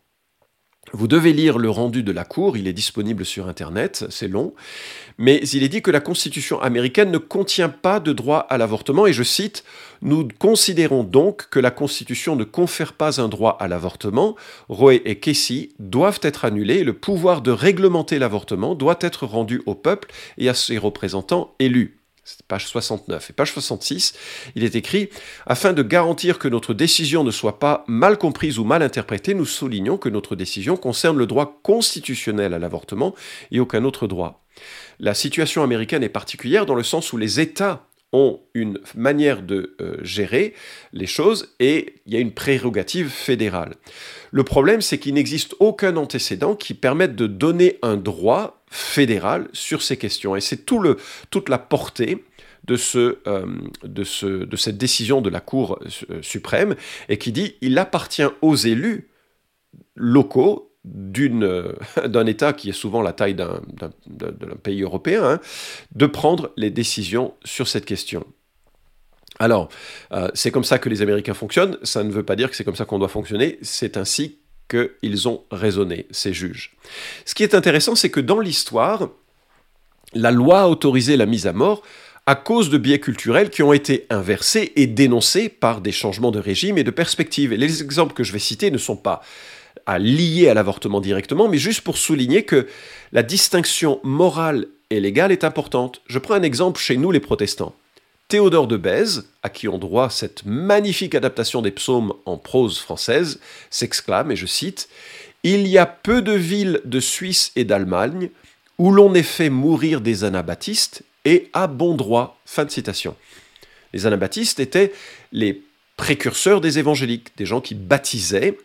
Vous 0.91 1.07
devez 1.07 1.31
lire 1.31 1.57
le 1.57 1.69
rendu 1.69 2.03
de 2.03 2.11
la 2.11 2.25
Cour, 2.25 2.57
il 2.57 2.67
est 2.67 2.73
disponible 2.73 3.25
sur 3.25 3.47
Internet, 3.47 4.05
c'est 4.09 4.27
long, 4.27 4.53
mais 5.17 5.37
il 5.37 5.63
est 5.63 5.69
dit 5.69 5.81
que 5.81 5.89
la 5.89 6.01
Constitution 6.01 6.61
américaine 6.61 7.09
ne 7.09 7.17
contient 7.17 7.69
pas 7.69 8.01
de 8.01 8.11
droit 8.11 8.39
à 8.49 8.57
l'avortement, 8.57 9.07
et 9.07 9.13
je 9.13 9.23
cite, 9.23 9.63
Nous 10.01 10.27
considérons 10.37 11.03
donc 11.03 11.49
que 11.49 11.59
la 11.59 11.71
Constitution 11.71 12.35
ne 12.35 12.43
confère 12.43 12.93
pas 12.93 13.21
un 13.21 13.29
droit 13.29 13.57
à 13.59 13.67
l'avortement, 13.67 14.35
Roe 14.67 14.99
et 15.05 15.19
Casey 15.19 15.69
doivent 15.79 16.19
être 16.21 16.45
annulés, 16.45 16.83
le 16.83 16.93
pouvoir 16.93 17.41
de 17.41 17.51
réglementer 17.51 18.19
l'avortement 18.19 18.75
doit 18.75 18.99
être 19.01 19.25
rendu 19.25 19.63
au 19.65 19.75
peuple 19.75 20.11
et 20.37 20.49
à 20.49 20.53
ses 20.53 20.77
représentants 20.77 21.55
élus 21.59 22.02
page 22.47 22.67
69. 22.67 23.29
Et 23.29 23.33
page 23.33 23.53
66, 23.53 24.13
il 24.55 24.63
est 24.63 24.75
écrit 24.75 25.09
Afin 25.45 25.73
de 25.73 25.83
garantir 25.83 26.39
que 26.39 26.47
notre 26.47 26.73
décision 26.73 27.23
ne 27.23 27.31
soit 27.31 27.59
pas 27.59 27.83
mal 27.87 28.17
comprise 28.17 28.59
ou 28.59 28.63
mal 28.63 28.81
interprétée, 28.81 29.33
nous 29.33 29.45
soulignons 29.45 29.97
que 29.97 30.09
notre 30.09 30.35
décision 30.35 30.77
concerne 30.77 31.17
le 31.17 31.27
droit 31.27 31.59
constitutionnel 31.63 32.53
à 32.53 32.59
l'avortement 32.59 33.13
et 33.51 33.59
aucun 33.59 33.83
autre 33.83 34.07
droit. 34.07 34.43
La 34.99 35.13
situation 35.13 35.63
américaine 35.63 36.03
est 36.03 36.09
particulière 36.09 36.65
dans 36.65 36.75
le 36.75 36.83
sens 36.83 37.11
où 37.13 37.17
les 37.17 37.39
États 37.39 37.87
ont 38.13 38.39
une 38.53 38.79
manière 38.95 39.41
de 39.41 39.75
euh, 39.81 39.97
gérer 40.03 40.53
les 40.93 41.07
choses 41.07 41.53
et 41.59 41.95
il 42.05 42.13
y 42.13 42.15
a 42.15 42.19
une 42.19 42.31
prérogative 42.31 43.09
fédérale. 43.09 43.75
Le 44.31 44.43
problème, 44.43 44.81
c'est 44.81 44.99
qu'il 44.99 45.15
n'existe 45.15 45.55
aucun 45.59 45.97
antécédent 45.97 46.55
qui 46.55 46.73
permette 46.73 47.15
de 47.15 47.27
donner 47.27 47.79
un 47.81 47.97
droit 47.97 48.63
fédéral 48.69 49.47
sur 49.51 49.81
ces 49.81 49.97
questions. 49.97 50.35
Et 50.35 50.41
c'est 50.41 50.65
tout 50.65 50.79
le, 50.79 50.97
toute 51.29 51.49
la 51.49 51.57
portée 51.57 52.23
de, 52.65 52.75
ce, 52.75 53.17
euh, 53.27 53.45
de, 53.83 54.03
ce, 54.03 54.25
de 54.25 54.55
cette 54.55 54.77
décision 54.77 55.21
de 55.21 55.29
la 55.29 55.39
Cour 55.39 55.79
euh, 56.09 56.21
suprême 56.21 56.75
et 57.09 57.17
qui 57.17 57.31
dit 57.31 57.55
il 57.61 57.77
appartient 57.77 58.23
aux 58.41 58.55
élus 58.55 59.09
locaux 59.95 60.72
d'un 60.85 62.25
État 62.25 62.53
qui 62.53 62.69
est 62.69 62.73
souvent 62.73 63.01
la 63.01 63.13
taille 63.13 63.35
d'un 63.35 63.61
pays 64.61 64.81
européen, 64.81 65.23
hein, 65.23 65.39
de 65.95 66.05
prendre 66.05 66.51
les 66.57 66.69
décisions 66.69 67.33
sur 67.45 67.67
cette 67.67 67.85
question. 67.85 68.25
Alors, 69.39 69.69
euh, 70.11 70.29
c'est 70.33 70.51
comme 70.51 70.63
ça 70.63 70.77
que 70.77 70.89
les 70.89 71.01
Américains 71.01 71.33
fonctionnent, 71.33 71.77
ça 71.83 72.03
ne 72.03 72.11
veut 72.11 72.23
pas 72.23 72.35
dire 72.35 72.49
que 72.49 72.55
c'est 72.55 72.63
comme 72.63 72.75
ça 72.75 72.85
qu'on 72.85 72.99
doit 72.99 73.07
fonctionner, 73.07 73.57
c'est 73.61 73.97
ainsi 73.97 74.37
qu'ils 74.69 75.27
ont 75.27 75.43
raisonné, 75.51 76.07
ces 76.11 76.33
juges. 76.33 76.75
Ce 77.25 77.33
qui 77.33 77.43
est 77.43 77.55
intéressant, 77.55 77.95
c'est 77.95 78.09
que 78.09 78.19
dans 78.19 78.39
l'histoire, 78.39 79.09
la 80.13 80.31
loi 80.31 80.61
a 80.61 80.67
autorisé 80.67 81.17
la 81.17 81.25
mise 81.25 81.47
à 81.47 81.53
mort 81.53 81.81
à 82.25 82.35
cause 82.35 82.69
de 82.69 82.77
biais 82.77 82.99
culturels 82.99 83.49
qui 83.49 83.63
ont 83.63 83.73
été 83.73 84.05
inversés 84.09 84.71
et 84.75 84.87
dénoncés 84.87 85.49
par 85.49 85.81
des 85.81 85.91
changements 85.91 86.31
de 86.31 86.39
régime 86.39 86.77
et 86.77 86.83
de 86.83 86.91
perspective. 86.91 87.51
Et 87.51 87.57
les 87.57 87.81
exemples 87.83 88.13
que 88.13 88.23
je 88.23 88.31
vais 88.31 88.39
citer 88.39 88.71
ne 88.71 88.77
sont 88.77 88.95
pas 88.95 89.21
à 89.85 89.99
lier 89.99 90.49
à 90.49 90.53
l'avortement 90.53 91.01
directement, 91.01 91.47
mais 91.47 91.57
juste 91.57 91.81
pour 91.81 91.97
souligner 91.97 92.43
que 92.43 92.67
la 93.11 93.23
distinction 93.23 93.99
morale 94.03 94.67
et 94.89 94.99
légale 94.99 95.31
est 95.31 95.43
importante. 95.43 96.01
Je 96.07 96.19
prends 96.19 96.35
un 96.35 96.43
exemple 96.43 96.79
chez 96.79 96.97
nous 96.97 97.11
les 97.11 97.19
protestants. 97.19 97.75
Théodore 98.27 98.67
de 98.67 98.77
Bèze, 98.77 99.29
à 99.43 99.49
qui 99.49 99.67
on 99.67 99.77
doit 99.77 100.09
cette 100.09 100.45
magnifique 100.45 101.15
adaptation 101.15 101.61
des 101.61 101.71
psaumes 101.71 102.13
en 102.25 102.37
prose 102.37 102.79
française, 102.79 103.39
s'exclame, 103.69 104.31
et 104.31 104.35
je 104.35 104.45
cite, 104.45 104.87
Il 105.43 105.67
y 105.67 105.77
a 105.77 105.85
peu 105.85 106.21
de 106.21 106.31
villes 106.31 106.81
de 106.85 106.99
Suisse 106.99 107.51
et 107.55 107.65
d'Allemagne 107.65 108.29
où 108.79 108.91
l'on 108.91 109.13
ait 109.13 109.23
fait 109.23 109.49
mourir 109.49 110.01
des 110.01 110.23
anabaptistes, 110.23 111.03
et 111.25 111.49
à 111.53 111.67
bon 111.67 111.95
droit. 111.95 112.39
Fin 112.45 112.65
de 112.65 112.71
citation. 112.71 113.15
Les 113.93 114.05
anabaptistes 114.05 114.59
étaient 114.59 114.91
les 115.31 115.61
précurseurs 115.95 116.59
des 116.59 116.79
évangéliques, 116.79 117.29
des 117.37 117.45
gens 117.45 117.61
qui 117.61 117.75
baptisaient 117.75 118.57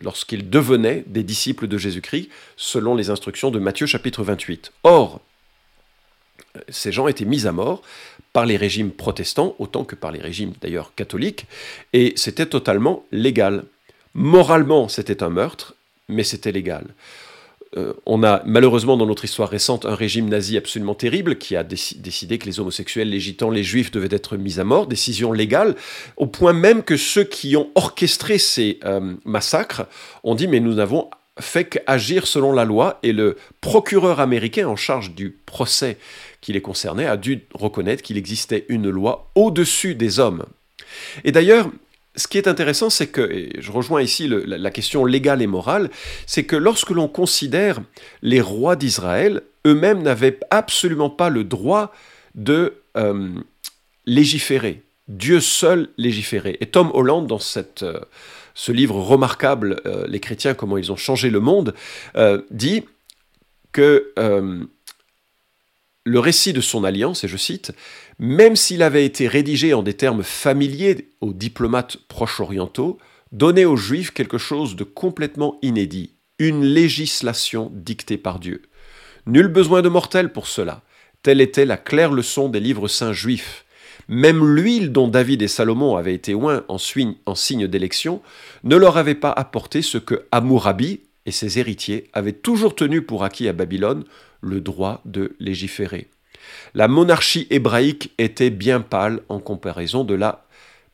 lorsqu'ils 0.00 0.48
devenaient 0.48 1.04
des 1.06 1.22
disciples 1.22 1.68
de 1.68 1.78
Jésus-Christ, 1.78 2.28
selon 2.56 2.94
les 2.94 3.10
instructions 3.10 3.50
de 3.50 3.58
Matthieu 3.58 3.86
chapitre 3.86 4.22
28. 4.22 4.72
Or, 4.84 5.20
ces 6.68 6.92
gens 6.92 7.08
étaient 7.08 7.24
mis 7.24 7.46
à 7.46 7.52
mort 7.52 7.82
par 8.32 8.46
les 8.46 8.56
régimes 8.56 8.90
protestants, 8.90 9.54
autant 9.58 9.84
que 9.84 9.94
par 9.94 10.12
les 10.12 10.20
régimes 10.20 10.52
d'ailleurs 10.60 10.94
catholiques, 10.94 11.46
et 11.92 12.12
c'était 12.16 12.46
totalement 12.46 13.04
légal. 13.12 13.64
Moralement, 14.14 14.88
c'était 14.88 15.22
un 15.22 15.30
meurtre, 15.30 15.74
mais 16.08 16.24
c'était 16.24 16.52
légal. 16.52 16.86
Euh, 17.76 17.94
on 18.04 18.22
a 18.22 18.42
malheureusement 18.44 18.98
dans 18.98 19.06
notre 19.06 19.24
histoire 19.24 19.48
récente 19.48 19.86
un 19.86 19.94
régime 19.94 20.28
nazi 20.28 20.58
absolument 20.58 20.94
terrible 20.94 21.38
qui 21.38 21.56
a 21.56 21.64
décidé 21.64 22.38
que 22.38 22.44
les 22.44 22.60
homosexuels, 22.60 23.08
les 23.08 23.20
gitans, 23.20 23.50
les 23.50 23.64
juifs 23.64 23.90
devaient 23.90 24.14
être 24.14 24.36
mis 24.36 24.60
à 24.60 24.64
mort, 24.64 24.86
décision 24.86 25.32
légale, 25.32 25.74
au 26.18 26.26
point 26.26 26.52
même 26.52 26.82
que 26.82 26.98
ceux 26.98 27.24
qui 27.24 27.56
ont 27.56 27.70
orchestré 27.74 28.36
ces 28.36 28.78
euh, 28.84 29.14
massacres 29.24 29.86
ont 30.22 30.34
dit 30.34 30.48
mais 30.48 30.60
nous 30.60 30.74
n'avons 30.74 31.08
fait 31.40 31.64
qu'agir 31.64 32.26
selon 32.26 32.52
la 32.52 32.64
loi 32.66 32.98
et 33.02 33.12
le 33.12 33.36
procureur 33.62 34.20
américain 34.20 34.68
en 34.68 34.76
charge 34.76 35.14
du 35.14 35.30
procès 35.30 35.96
qui 36.42 36.52
les 36.52 36.60
concernait 36.60 37.06
a 37.06 37.16
dû 37.16 37.46
reconnaître 37.54 38.02
qu'il 38.02 38.18
existait 38.18 38.66
une 38.68 38.90
loi 38.90 39.30
au-dessus 39.34 39.94
des 39.94 40.18
hommes. 40.18 40.44
Et 41.24 41.32
d'ailleurs, 41.32 41.70
ce 42.14 42.28
qui 42.28 42.38
est 42.38 42.46
intéressant, 42.46 42.90
c'est 42.90 43.06
que, 43.06 43.22
et 43.22 43.50
je 43.58 43.72
rejoins 43.72 44.02
ici 44.02 44.28
la, 44.28 44.70
question 44.70 45.04
légale 45.04 45.40
et 45.40 45.46
morale, 45.46 45.90
c'est 46.26 46.44
que 46.44 46.56
lorsque 46.56 46.90
l'on 46.90 47.08
considère 47.08 47.80
les 48.20 48.40
rois 48.40 48.76
d'Israël, 48.76 49.42
eux-mêmes 49.66 50.02
n'avaient 50.02 50.38
absolument 50.50 51.10
pas 51.10 51.30
le 51.30 51.44
droit 51.44 51.92
de 52.34 52.74
euh, 52.96 53.30
légiférer. 54.04 54.82
Dieu 55.08 55.40
seul 55.40 55.88
légiférait. 55.96 56.58
Et 56.60 56.66
Tom 56.66 56.90
Holland, 56.92 57.26
dans 57.26 57.40
euh, 57.82 58.00
ce 58.54 58.72
livre 58.72 58.96
remarquable, 58.96 59.80
euh, 59.86 60.06
Les 60.06 60.20
chrétiens, 60.20 60.54
comment 60.54 60.76
ils 60.76 60.92
ont 60.92 60.96
changé 60.96 61.30
le 61.30 61.40
monde, 61.40 61.74
dit 62.50 62.84
que 63.72 64.12
le 66.04 66.18
récit 66.18 66.52
de 66.52 66.60
son 66.60 66.84
alliance, 66.84 67.24
et 67.24 67.28
je 67.28 67.36
cite, 67.36 67.72
même 68.18 68.56
s'il 68.56 68.82
avait 68.82 69.04
été 69.04 69.28
rédigé 69.28 69.74
en 69.74 69.82
des 69.82 69.94
termes 69.94 70.22
familiers 70.22 71.12
aux 71.20 71.32
diplomates 71.32 71.96
proche-orientaux, 72.08 72.98
donnait 73.30 73.64
aux 73.64 73.76
Juifs 73.76 74.12
quelque 74.12 74.38
chose 74.38 74.76
de 74.76 74.84
complètement 74.84 75.58
inédit, 75.62 76.14
une 76.38 76.64
législation 76.64 77.70
dictée 77.74 78.18
par 78.18 78.38
Dieu. 78.38 78.62
Nul 79.26 79.48
besoin 79.48 79.82
de 79.82 79.88
mortel 79.88 80.32
pour 80.32 80.48
cela. 80.48 80.82
Telle 81.22 81.40
était 81.40 81.64
la 81.64 81.76
claire 81.76 82.12
leçon 82.12 82.48
des 82.48 82.58
livres 82.58 82.88
saints 82.88 83.12
juifs. 83.12 83.64
Même 84.08 84.44
l'huile 84.44 84.90
dont 84.90 85.06
David 85.06 85.42
et 85.42 85.48
Salomon 85.48 85.96
avaient 85.96 86.14
été 86.14 86.34
oints 86.34 86.64
en, 86.68 86.78
signe 86.78 87.66
d'élection 87.68 88.20
ne 88.64 88.74
leur 88.74 88.96
avait 88.96 89.14
pas 89.14 89.30
apporté 89.30 89.80
ce 89.80 89.98
que 89.98 90.26
Amourabi 90.32 91.00
et 91.24 91.30
ses 91.30 91.60
héritiers 91.60 92.10
avaient 92.12 92.32
toujours 92.32 92.74
tenu 92.74 93.02
pour 93.02 93.22
acquis 93.22 93.48
à 93.48 93.52
Babylone, 93.52 94.04
le 94.42 94.60
droit 94.60 95.00
de 95.04 95.34
légiférer. 95.40 96.08
La 96.74 96.88
monarchie 96.88 97.46
hébraïque 97.50 98.12
était 98.18 98.50
bien 98.50 98.80
pâle 98.80 99.20
en 99.28 99.38
comparaison 99.38 100.04
de 100.04 100.14
la 100.14 100.44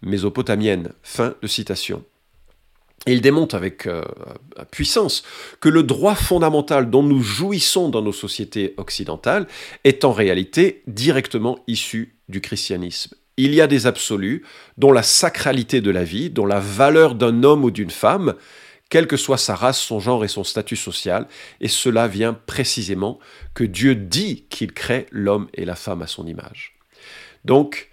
mésopotamienne. 0.02 0.92
Fin 1.02 1.34
de 1.42 1.46
citation. 1.48 2.04
Il 3.06 3.20
démontre 3.20 3.54
avec 3.54 3.86
euh, 3.86 4.02
puissance 4.70 5.22
que 5.60 5.68
le 5.68 5.82
droit 5.82 6.14
fondamental 6.14 6.90
dont 6.90 7.02
nous 7.02 7.22
jouissons 7.22 7.88
dans 7.88 8.02
nos 8.02 8.12
sociétés 8.12 8.74
occidentales 8.76 9.46
est 9.84 10.04
en 10.04 10.12
réalité 10.12 10.82
directement 10.86 11.58
issu 11.68 12.16
du 12.28 12.40
christianisme. 12.40 13.14
Il 13.36 13.54
y 13.54 13.60
a 13.60 13.68
des 13.68 13.86
absolus 13.86 14.44
dont 14.78 14.90
la 14.90 15.04
sacralité 15.04 15.80
de 15.80 15.92
la 15.92 16.02
vie, 16.02 16.28
dont 16.28 16.44
la 16.44 16.58
valeur 16.58 17.14
d'un 17.14 17.44
homme 17.44 17.64
ou 17.64 17.70
d'une 17.70 17.90
femme, 17.90 18.34
quelle 18.88 19.06
que 19.06 19.16
soit 19.16 19.38
sa 19.38 19.54
race, 19.54 19.78
son 19.78 20.00
genre 20.00 20.24
et 20.24 20.28
son 20.28 20.44
statut 20.44 20.76
social, 20.76 21.26
et 21.60 21.68
cela 21.68 22.08
vient 22.08 22.32
précisément 22.32 23.18
que 23.54 23.64
Dieu 23.64 23.94
dit 23.94 24.46
qu'il 24.48 24.72
crée 24.72 25.06
l'homme 25.10 25.48
et 25.54 25.64
la 25.64 25.74
femme 25.74 26.02
à 26.02 26.06
son 26.06 26.26
image. 26.26 26.74
Donc, 27.44 27.90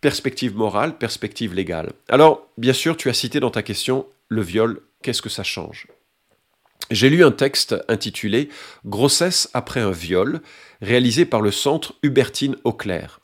perspective 0.00 0.56
morale, 0.56 0.98
perspective 0.98 1.54
légale. 1.54 1.92
Alors, 2.08 2.48
bien 2.58 2.72
sûr, 2.72 2.96
tu 2.96 3.08
as 3.08 3.14
cité 3.14 3.38
dans 3.38 3.50
ta 3.50 3.62
question 3.62 4.06
le 4.28 4.42
viol, 4.42 4.80
qu'est-ce 5.02 5.22
que 5.22 5.28
ça 5.28 5.44
change? 5.44 5.86
J'ai 6.90 7.10
lu 7.10 7.24
un 7.24 7.30
texte 7.30 7.76
intitulé 7.88 8.48
Grossesse 8.84 9.48
après 9.54 9.80
un 9.80 9.92
viol, 9.92 10.40
réalisé 10.80 11.24
par 11.24 11.40
le 11.40 11.52
centre 11.52 11.94
Hubertine 12.02 12.56
Auclair, 12.64 13.20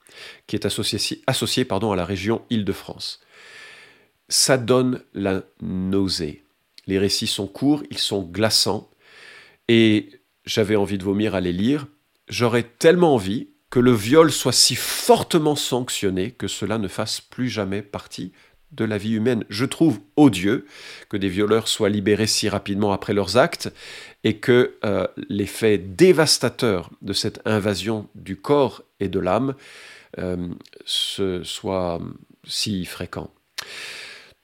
qui 0.46 0.54
est 0.54 0.66
associé, 0.66 1.22
à 1.26 1.96
la 1.96 2.04
région 2.04 2.42
Île-de-France. 2.50 3.20
Ça 4.28 4.58
donne 4.58 5.02
la 5.14 5.42
nausée. 5.60 6.44
Les 6.86 6.98
récits 6.98 7.26
sont 7.26 7.46
courts, 7.46 7.82
ils 7.90 7.98
sont 7.98 8.22
glaçants, 8.22 8.90
et 9.68 10.10
j'avais 10.44 10.76
envie 10.76 10.98
de 10.98 11.04
vomir 11.04 11.34
à 11.34 11.40
les 11.40 11.52
lire. 11.52 11.86
J'aurais 12.28 12.62
tellement 12.62 13.14
envie 13.14 13.48
que 13.70 13.80
le 13.80 13.92
viol 13.92 14.30
soit 14.32 14.52
si 14.52 14.76
fortement 14.76 15.56
sanctionné 15.56 16.30
que 16.30 16.48
cela 16.48 16.78
ne 16.78 16.88
fasse 16.88 17.20
plus 17.20 17.48
jamais 17.48 17.82
partie 17.82 18.32
de 18.72 18.84
la 18.84 18.98
vie 18.98 19.12
humaine. 19.12 19.44
Je 19.48 19.64
trouve 19.64 20.00
odieux 20.16 20.66
que 21.08 21.16
des 21.16 21.28
violeurs 21.28 21.68
soient 21.68 21.88
libérés 21.88 22.26
si 22.26 22.48
rapidement 22.48 22.92
après 22.92 23.14
leurs 23.14 23.36
actes 23.36 23.72
et 24.24 24.38
que 24.38 24.76
euh, 24.84 25.06
l'effet 25.28 25.78
dévastateur 25.78 26.90
de 27.02 27.12
cette 27.12 27.40
invasion 27.44 28.08
du 28.14 28.36
corps 28.36 28.82
et 29.00 29.08
de 29.08 29.18
l'âme 29.18 29.54
euh, 30.18 30.48
soit 30.84 32.00
si 32.44 32.84
fréquent. 32.84 33.30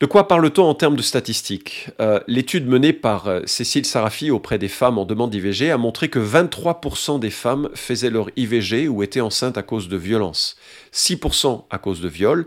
De 0.02 0.06
quoi 0.06 0.26
parle-t-on 0.26 0.64
en 0.64 0.74
termes 0.74 0.96
de 0.96 1.02
statistiques? 1.02 1.90
Euh, 2.00 2.18
L'étude 2.26 2.66
menée 2.66 2.92
par 2.92 3.28
euh, 3.28 3.42
Cécile 3.46 3.86
Sarafi 3.86 4.32
auprès 4.32 4.58
des 4.58 4.66
femmes 4.66 4.98
en 4.98 5.04
demande 5.04 5.30
d'IVG 5.30 5.70
a 5.70 5.78
montré 5.78 6.08
que 6.08 6.18
23% 6.18 7.20
des 7.20 7.30
femmes 7.30 7.68
faisaient 7.76 8.10
leur 8.10 8.28
IVG 8.34 8.88
ou 8.88 9.04
étaient 9.04 9.20
enceintes 9.20 9.58
à 9.58 9.62
cause 9.62 9.88
de 9.88 9.96
violences, 9.96 10.56
6% 10.92 11.66
à 11.70 11.78
cause 11.78 12.00
de 12.00 12.08
viol, 12.08 12.46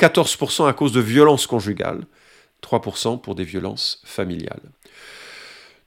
14% 0.00 0.68
à 0.68 0.72
cause 0.72 0.90
de 0.90 1.00
violences 1.00 1.46
conjugales, 1.46 2.06
3% 2.60 3.20
pour 3.20 3.36
des 3.36 3.44
violences 3.44 4.02
familiales. 4.04 4.72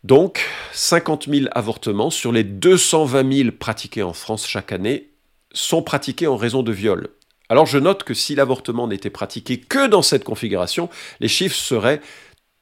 Donc, 0.06 0.48
50 0.72 1.28
000 1.28 1.48
avortements 1.52 2.12
sur 2.12 2.32
les 2.32 2.46
220 2.46 3.34
000 3.34 3.52
pratiqués 3.60 4.04
en 4.04 4.14
France 4.14 4.48
chaque 4.48 4.72
année 4.72 5.10
sont 5.52 5.84
pratiqués 5.84 6.28
en 6.28 6.38
raison 6.38 6.64
de 6.64 6.72
viol. 6.72 7.10
Alors 7.50 7.66
je 7.66 7.80
note 7.80 8.04
que 8.04 8.14
si 8.14 8.36
l'avortement 8.36 8.88
n'était 8.88 9.10
pratiqué 9.10 9.60
que 9.60 9.88
dans 9.88 10.04
cette 10.04 10.24
configuration, 10.24 10.90
les 11.20 11.28
chiffres 11.28 11.56
seraient 11.56 12.02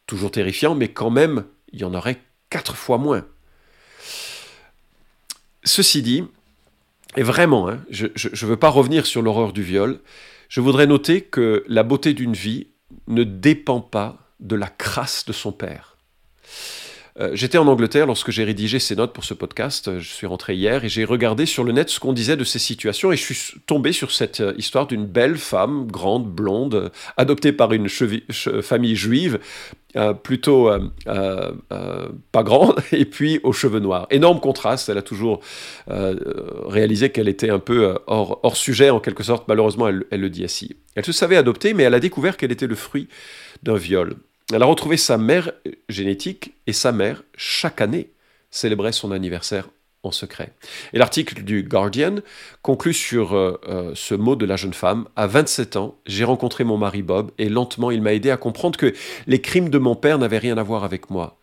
toujours 0.06 0.32
terrifiants, 0.32 0.76
mais 0.76 0.88
quand 0.88 1.10
même, 1.10 1.46
il 1.74 1.82
y 1.82 1.84
en 1.84 1.94
aurait 1.94 2.22
quatre 2.50 2.76
fois 2.78 2.98
moins. 2.98 3.26
Ceci 5.66 6.02
dit, 6.02 6.24
et 7.18 7.24
vraiment, 7.24 7.70
hein, 7.70 7.82
je 7.90 8.06
ne 8.06 8.50
veux 8.50 8.58
pas 8.58 8.70
revenir 8.70 9.06
sur 9.06 9.22
l'horreur 9.22 9.52
du 9.52 9.64
viol, 9.64 10.00
je 10.48 10.62
voudrais 10.62 10.88
noter 10.88 11.22
que 11.22 11.66
la 11.68 11.84
beauté 11.84 12.14
d'une 12.14 12.34
vie 12.34 12.68
ne 13.08 13.24
dépend 13.24 13.82
pas 13.82 14.18
de 14.40 14.56
la 14.56 14.68
crasse 14.68 15.26
de 15.26 15.34
son 15.34 15.52
père. 15.52 15.98
Euh, 17.20 17.32
j'étais 17.34 17.58
en 17.58 17.68
Angleterre 17.68 18.06
lorsque 18.06 18.30
j'ai 18.30 18.44
rédigé 18.44 18.78
ces 18.78 18.96
notes 18.96 19.12
pour 19.12 19.24
ce 19.24 19.34
podcast. 19.34 20.00
Je 20.00 20.08
suis 20.08 20.28
rentré 20.28 20.56
hier 20.56 20.84
et 20.84 20.90
j'ai 20.90 21.04
regardé 21.04 21.46
sur 21.48 21.64
le 21.64 21.72
net 21.72 21.90
ce 21.90 22.00
qu'on 22.00 22.14
disait 22.14 22.38
de 22.38 22.44
ces 22.44 22.60
situations 22.60 23.12
et 23.12 23.18
je 23.18 23.34
suis 23.34 23.60
tombé 23.66 23.92
sur 23.92 24.12
cette 24.12 24.42
euh, 24.42 24.54
histoire 24.58 24.86
d'une 24.86 25.06
belle 25.06 25.38
femme, 25.38 25.88
grande, 25.88 26.28
blonde, 26.32 26.92
adoptée 27.18 27.52
par 27.54 27.74
une 27.74 27.90
famille 27.90 28.96
juive, 28.96 29.40
euh, 29.96 30.14
plutôt 30.14 30.70
pas 31.06 32.44
grande, 32.44 32.76
et 32.92 33.06
puis 33.06 33.40
aux 33.44 33.54
cheveux 33.54 33.80
noirs. 33.80 34.06
Énorme 34.12 34.40
contraste, 34.40 34.90
elle 34.90 34.98
a 34.98 35.02
toujours 35.02 35.42
réalisé 35.88 37.10
qu'elle 37.10 37.28
était 37.28 37.50
un 37.50 37.60
peu 37.60 37.98
hors, 38.06 38.58
sujet 38.58 38.90
en 38.90 39.00
quelque 39.00 39.24
sorte, 39.24 39.48
malheureusement 39.48 39.88
elle 39.88 40.06
le 40.12 40.30
dit 40.30 40.44
ainsi. 40.44 40.76
Elle 40.96 41.06
se 41.06 41.12
savait 41.12 41.38
adoptée, 41.38 41.74
mais 41.74 41.84
elle 41.84 41.94
a 41.94 42.00
découvert 42.00 42.38
qu'elle 42.38 42.52
était 42.52 42.68
le 42.68 42.76
fruit 42.76 43.08
d'un 43.64 43.76
viol. 43.76 44.16
Elle 44.54 44.64
a 44.64 44.66
retrouvé 44.66 44.96
sa 44.96 45.18
mère 45.18 45.52
génétique 45.90 46.54
et 46.68 46.74
sa 46.74 46.94
mère, 46.94 47.24
chaque 47.36 47.82
année, 47.82 48.12
célébrait 48.50 48.94
son 48.94 49.12
anniversaire 49.12 49.68
en 50.04 50.12
secret. 50.12 50.54
Et 50.94 51.00
l'article 51.00 51.44
du 51.44 51.64
Guardian 51.64 52.16
conclut 52.62 52.94
sur 52.94 53.36
euh, 53.36 53.60
euh, 53.68 53.92
ce 53.94 54.16
mot 54.16 54.38
de 54.38 54.46
la 54.46 54.56
jeune 54.56 54.74
femme. 54.74 55.10
À 55.18 55.28
27 55.28 55.76
ans, 55.76 55.98
j'ai 56.06 56.24
rencontré 56.24 56.64
mon 56.64 56.78
mari 56.78 57.02
Bob 57.02 57.32
et 57.38 57.50
lentement 57.50 57.92
il 57.92 58.02
m'a 58.02 58.14
aidé 58.14 58.32
à 58.32 58.38
comprendre 58.38 58.80
que 58.80 58.94
les 59.26 59.42
crimes 59.42 59.70
de 59.70 59.80
mon 59.80 59.96
père 59.96 60.18
n'avaient 60.18 60.38
rien 60.38 60.58
à 60.58 60.64
voir 60.64 60.86
avec 60.86 61.10
moi. 61.10 61.38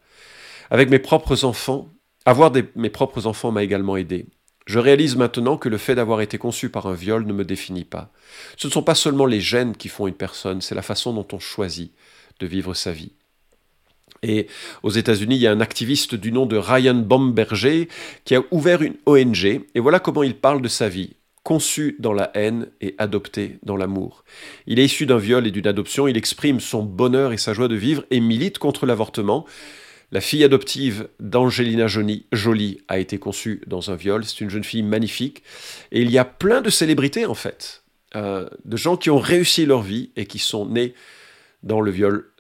Avec 0.70 0.88
mes 0.88 0.98
propres 0.98 1.44
enfants, 1.44 1.90
avoir 2.24 2.50
mes 2.74 2.90
propres 2.90 3.26
enfants 3.26 3.52
m'a 3.52 3.64
également 3.64 3.98
aidé. 3.98 4.24
Je 4.64 4.78
réalise 4.78 5.16
maintenant 5.16 5.58
que 5.58 5.68
le 5.68 5.76
fait 5.76 5.94
d'avoir 5.94 6.22
été 6.22 6.38
conçu 6.38 6.70
par 6.70 6.86
un 6.86 6.94
viol 6.94 7.26
ne 7.26 7.34
me 7.34 7.44
définit 7.44 7.84
pas. 7.84 8.10
Ce 8.56 8.66
ne 8.66 8.72
sont 8.72 8.82
pas 8.82 8.94
seulement 8.94 9.26
les 9.26 9.42
gènes 9.42 9.76
qui 9.76 9.88
font 9.88 10.06
une 10.06 10.14
personne, 10.14 10.62
c'est 10.62 10.74
la 10.74 10.80
façon 10.80 11.12
dont 11.12 11.26
on 11.32 11.38
choisit 11.38 11.92
de 12.40 12.46
vivre 12.46 12.74
sa 12.74 12.92
vie. 12.92 13.12
Et 14.22 14.46
aux 14.82 14.90
États-Unis, 14.90 15.36
il 15.36 15.42
y 15.42 15.46
a 15.46 15.52
un 15.52 15.60
activiste 15.60 16.14
du 16.14 16.32
nom 16.32 16.46
de 16.46 16.56
Ryan 16.56 16.94
Bomberger 16.94 17.88
qui 18.24 18.34
a 18.34 18.42
ouvert 18.50 18.82
une 18.82 18.96
ONG, 19.06 19.44
et 19.44 19.80
voilà 19.80 20.00
comment 20.00 20.22
il 20.22 20.34
parle 20.34 20.62
de 20.62 20.68
sa 20.68 20.88
vie 20.88 21.16
conçu 21.44 21.96
dans 21.98 22.14
la 22.14 22.30
haine 22.34 22.68
et 22.80 22.94
adopté 22.98 23.58
dans 23.62 23.76
l'amour. 23.76 24.24
Il 24.66 24.80
est 24.80 24.86
issu 24.86 25.06
d'un 25.06 25.18
viol 25.18 25.46
et 25.46 25.50
d'une 25.50 25.66
adoption, 25.66 26.08
il 26.08 26.16
exprime 26.16 26.58
son 26.58 26.82
bonheur 26.82 27.32
et 27.32 27.36
sa 27.36 27.52
joie 27.52 27.68
de 27.68 27.74
vivre 27.74 28.04
et 28.10 28.18
milite 28.18 28.58
contre 28.58 28.86
l'avortement. 28.86 29.44
La 30.10 30.22
fille 30.22 30.42
adoptive 30.42 31.08
d'Angelina 31.20 31.86
Jolie 31.86 32.80
a 32.88 32.98
été 32.98 33.18
conçue 33.18 33.60
dans 33.66 33.90
un 33.90 33.94
viol, 33.94 34.24
c'est 34.24 34.40
une 34.40 34.48
jeune 34.50 34.64
fille 34.64 34.82
magnifique, 34.82 35.42
et 35.92 36.00
il 36.00 36.10
y 36.10 36.18
a 36.18 36.24
plein 36.24 36.62
de 36.62 36.70
célébrités 36.70 37.26
en 37.26 37.34
fait, 37.34 37.82
euh, 38.16 38.48
de 38.64 38.76
gens 38.76 38.96
qui 38.96 39.10
ont 39.10 39.18
réussi 39.18 39.66
leur 39.66 39.82
vie 39.82 40.10
et 40.16 40.24
qui 40.24 40.38
sont 40.38 40.66
nés 40.66 40.94
dans 41.64 41.80
le 41.80 41.90
viol. 41.90 42.32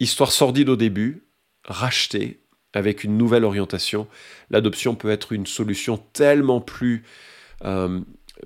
Histoire 0.00 0.32
sordide 0.32 0.68
au 0.68 0.76
début, 0.76 1.24
rachetée 1.64 2.40
avec 2.72 3.04
une 3.04 3.16
nouvelle 3.16 3.44
orientation. 3.44 4.08
L'adoption 4.50 4.96
peut 4.96 5.10
être 5.10 5.32
une 5.32 5.46
solution 5.46 5.98
tellement 6.12 6.60
plus 6.60 7.04
euh, 7.64 8.00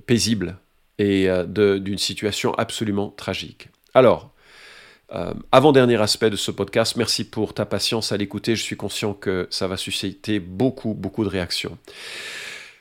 paisible 0.07 0.59
et 0.99 1.31
euh, 1.31 1.79
d'une 1.79 1.99
situation 1.99 2.53
absolument 2.55 3.11
tragique. 3.11 3.69
Alors, 3.95 4.33
euh, 5.13 5.33
avant-dernier 5.53 6.01
aspect 6.01 6.31
de 6.31 6.37
ce 6.37 6.51
podcast, 6.51 6.97
merci 6.97 7.25
pour 7.25 7.55
ta 7.55 7.65
patience 7.65 8.11
à 8.11 8.17
l'écouter. 8.17 8.57
Je 8.57 8.63
suis 8.63 8.77
conscient 8.77 9.15
que 9.15 9.47
ça 9.51 9.69
va 9.69 9.77
susciter 9.77 10.41
beaucoup, 10.41 10.95
beaucoup 10.95 11.23
de 11.25 11.29
réactions. 11.29 11.79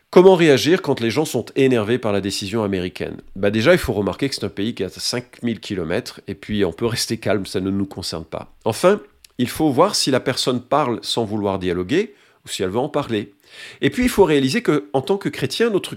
Comment 0.09 0.35
réagir 0.35 0.81
quand 0.81 1.01
les 1.01 1.09
gens 1.09 1.25
sont 1.25 1.45
énervés 1.55 1.97
par 1.97 2.13
la 2.13 2.21
décision 2.21 2.63
américaine? 2.63 3.17
Bah 3.35 3.51
Déjà, 3.51 3.73
il 3.73 3.77
faut 3.77 3.93
remarquer 3.93 4.29
que 4.29 4.35
c'est 4.35 4.45
un 4.45 4.49
pays 4.49 4.73
qui 4.73 4.83
a 4.83 4.89
5000 4.89 5.59
km, 5.59 6.21
et 6.27 6.35
puis 6.35 6.63
on 6.63 6.71
peut 6.71 6.85
rester 6.85 7.17
calme, 7.17 7.45
ça 7.45 7.59
ne 7.59 7.69
nous 7.69 7.85
concerne 7.85 8.23
pas. 8.23 8.53
Enfin, 8.63 9.01
il 9.37 9.49
faut 9.49 9.69
voir 9.71 9.95
si 9.95 10.11
la 10.11 10.21
personne 10.21 10.61
parle 10.61 10.99
sans 11.01 11.25
vouloir 11.25 11.59
dialoguer, 11.59 12.15
ou 12.45 12.49
si 12.49 12.63
elle 12.63 12.69
veut 12.69 12.79
en 12.79 12.89
parler. 12.89 13.33
Et 13.81 13.89
puis, 13.89 14.03
il 14.03 14.09
faut 14.09 14.23
réaliser 14.23 14.61
que, 14.61 14.89
en 14.93 15.01
tant 15.01 15.17
que 15.17 15.29
chrétien, 15.29 15.69
notre 15.69 15.95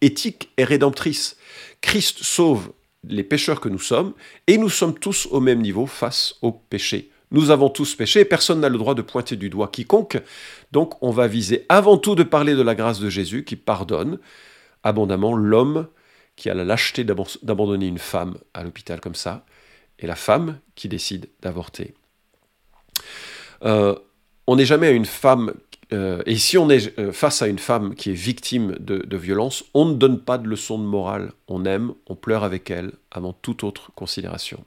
éthique 0.00 0.50
est 0.56 0.64
rédemptrice. 0.64 1.36
Christ 1.80 2.18
sauve 2.22 2.72
les 3.08 3.24
pécheurs 3.24 3.60
que 3.60 3.68
nous 3.68 3.78
sommes, 3.78 4.12
et 4.46 4.58
nous 4.58 4.70
sommes 4.70 4.98
tous 4.98 5.26
au 5.30 5.40
même 5.40 5.60
niveau 5.60 5.86
face 5.86 6.36
au 6.42 6.52
péché. 6.52 7.10
Nous 7.30 7.50
avons 7.50 7.68
tous 7.68 7.94
péché 7.94 8.20
et 8.20 8.24
personne 8.24 8.60
n'a 8.60 8.68
le 8.68 8.78
droit 8.78 8.94
de 8.94 9.02
pointer 9.02 9.36
du 9.36 9.50
doigt 9.50 9.68
quiconque. 9.68 10.20
Donc 10.72 11.02
on 11.02 11.10
va 11.10 11.26
viser 11.26 11.66
avant 11.68 11.98
tout 11.98 12.14
de 12.14 12.22
parler 12.22 12.54
de 12.54 12.62
la 12.62 12.74
grâce 12.74 13.00
de 13.00 13.10
Jésus 13.10 13.44
qui 13.44 13.56
pardonne 13.56 14.18
abondamment 14.82 15.34
l'homme 15.34 15.88
qui 16.36 16.50
a 16.50 16.54
la 16.54 16.64
lâcheté 16.64 17.02
d'abandonner 17.04 17.86
une 17.86 17.98
femme 17.98 18.36
à 18.54 18.62
l'hôpital 18.62 19.00
comme 19.00 19.14
ça, 19.14 19.44
et 19.98 20.06
la 20.06 20.14
femme 20.14 20.60
qui 20.74 20.88
décide 20.88 21.28
d'avorter. 21.40 21.94
Euh, 23.64 23.96
on 24.46 24.56
n'est 24.56 24.66
jamais 24.66 24.88
à 24.88 24.90
une 24.90 25.06
femme 25.06 25.54
euh, 25.92 26.22
et 26.26 26.36
si 26.36 26.58
on 26.58 26.68
est 26.68 26.98
euh, 26.98 27.12
face 27.12 27.42
à 27.42 27.46
une 27.46 27.60
femme 27.60 27.94
qui 27.94 28.10
est 28.10 28.14
victime 28.14 28.76
de, 28.80 28.98
de, 28.98 29.16
violence, 29.16 29.64
on 29.72 29.84
ne 29.84 29.94
donne 29.94 30.20
pas 30.20 30.36
de 30.36 30.48
leçon 30.48 30.78
de 30.78 30.84
morale. 30.84 31.32
On 31.46 31.64
aime, 31.64 31.94
on 32.08 32.16
pleure 32.16 32.42
avec 32.42 32.70
elle 32.70 32.90
avant 33.12 33.32
toute 33.32 33.62
autre 33.62 33.92
considération. 33.94 34.64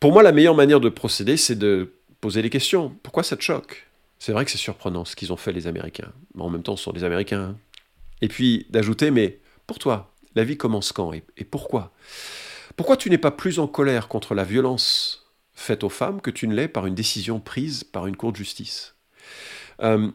Pour 0.00 0.12
moi, 0.12 0.22
la 0.22 0.32
meilleure 0.32 0.54
manière 0.54 0.80
de 0.80 0.88
procéder, 0.88 1.36
c'est 1.36 1.56
de 1.56 1.94
poser 2.20 2.42
des 2.42 2.50
questions. 2.50 2.94
Pourquoi 3.02 3.22
ça 3.22 3.36
te 3.36 3.42
choque? 3.42 3.88
C'est 4.18 4.32
vrai 4.32 4.44
que 4.44 4.50
c'est 4.50 4.58
surprenant 4.58 5.04
ce 5.04 5.16
qu'ils 5.16 5.32
ont 5.32 5.36
fait 5.36 5.52
les 5.52 5.66
Américains. 5.66 6.12
Mais 6.34 6.42
en 6.42 6.50
même 6.50 6.62
temps, 6.62 6.76
ce 6.76 6.84
sont 6.84 6.92
des 6.92 7.04
Américains. 7.04 7.40
Hein. 7.40 7.56
Et 8.20 8.28
puis 8.28 8.66
d'ajouter, 8.70 9.10
mais 9.10 9.40
pour 9.66 9.78
toi, 9.78 10.14
la 10.34 10.44
vie 10.44 10.56
commence 10.56 10.92
quand? 10.92 11.12
Et, 11.12 11.22
et 11.36 11.44
pourquoi? 11.44 11.92
Pourquoi 12.76 12.96
tu 12.96 13.08
n'es 13.08 13.18
pas 13.18 13.30
plus 13.30 13.58
en 13.58 13.66
colère 13.66 14.08
contre 14.08 14.34
la 14.34 14.44
violence 14.44 15.26
faite 15.54 15.82
aux 15.82 15.88
femmes 15.88 16.20
que 16.20 16.30
tu 16.30 16.46
ne 16.46 16.54
l'es 16.54 16.68
par 16.68 16.86
une 16.86 16.94
décision 16.94 17.40
prise 17.40 17.84
par 17.84 18.06
une 18.06 18.16
cour 18.16 18.32
de 18.32 18.36
justice? 18.36 18.94
Euh, 19.82 20.10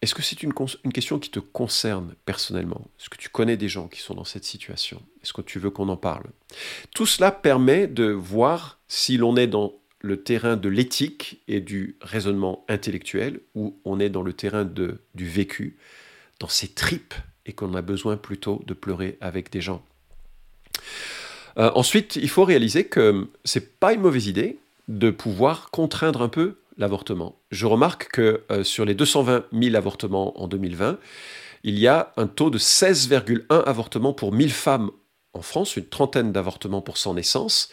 Est-ce 0.00 0.14
que 0.14 0.22
c'est 0.22 0.42
une, 0.42 0.52
une, 0.84 0.92
question 0.92 1.18
qui 1.18 1.30
te 1.30 1.40
concerne 1.40 2.14
personnellement? 2.24 2.86
Est-ce 2.98 3.10
que 3.10 3.18
tu 3.18 3.28
connais 3.28 3.58
des 3.58 3.68
gens 3.68 3.88
qui 3.88 4.00
sont 4.00 4.14
dans 4.14 4.24
cette 4.24 4.44
situation? 4.44 5.02
Est-ce 5.22 5.34
que 5.34 5.42
tu 5.42 5.58
veux 5.58 5.70
qu'on 5.70 5.90
en 5.90 5.96
parle? 5.96 6.24
Tout 6.94 7.06
cela 7.06 7.30
permet 7.30 7.86
de 7.86 8.06
voir 8.06 8.75
si 8.88 9.16
l'on 9.16 9.36
est 9.36 9.46
dans 9.46 9.74
le 10.00 10.22
terrain 10.22 10.56
de 10.56 10.68
l'éthique 10.68 11.42
et 11.48 11.60
du 11.60 11.96
raisonnement 12.00 12.64
intellectuel 12.68 13.40
ou 13.54 13.78
on 13.84 13.98
est 13.98 14.10
dans 14.10 14.22
le 14.22 14.32
terrain 14.32 14.64
du 14.64 14.98
vécu, 15.28 15.76
dans 16.38 16.48
ses 16.48 16.68
tripes 16.68 17.14
et 17.46 17.52
qu'on 17.52 17.74
a 17.74 17.82
besoin 17.82 18.16
plutôt 18.16 18.62
de 18.66 18.74
pleurer 18.74 19.16
avec 19.20 19.50
des 19.50 19.60
gens. 19.60 19.82
Euh, 21.58 21.70
ensuite, 21.74 22.16
il 22.16 22.28
faut 22.28 22.44
réaliser 22.44 22.84
que 22.84 23.28
c'est 23.44 23.78
pas 23.78 23.92
une 23.94 24.02
mauvaise 24.02 24.26
idée 24.26 24.58
de 24.88 25.10
pouvoir 25.10 25.70
contraindre 25.70 26.22
un 26.22 26.28
peu 26.28 26.58
l'avortement. 26.76 27.40
Je 27.50 27.66
remarque 27.66 28.08
que 28.12 28.42
euh, 28.50 28.62
sur 28.62 28.84
les 28.84 28.94
220 28.94 29.46
000 29.52 29.74
avortements 29.74 30.38
en 30.40 30.48
2020, 30.48 30.98
il 31.64 31.78
y 31.78 31.86
a 31.86 32.12
un 32.16 32.26
taux 32.26 32.50
de 32.50 32.58
16,1 32.58 33.64
avortements 33.64 34.12
pour 34.12 34.32
1000 34.32 34.52
femmes 34.52 34.90
en 35.32 35.42
France, 35.42 35.76
une 35.76 35.86
trentaine 35.86 36.32
d'avortements 36.32 36.82
pour 36.82 36.98
100 36.98 37.14
naissances. 37.14 37.70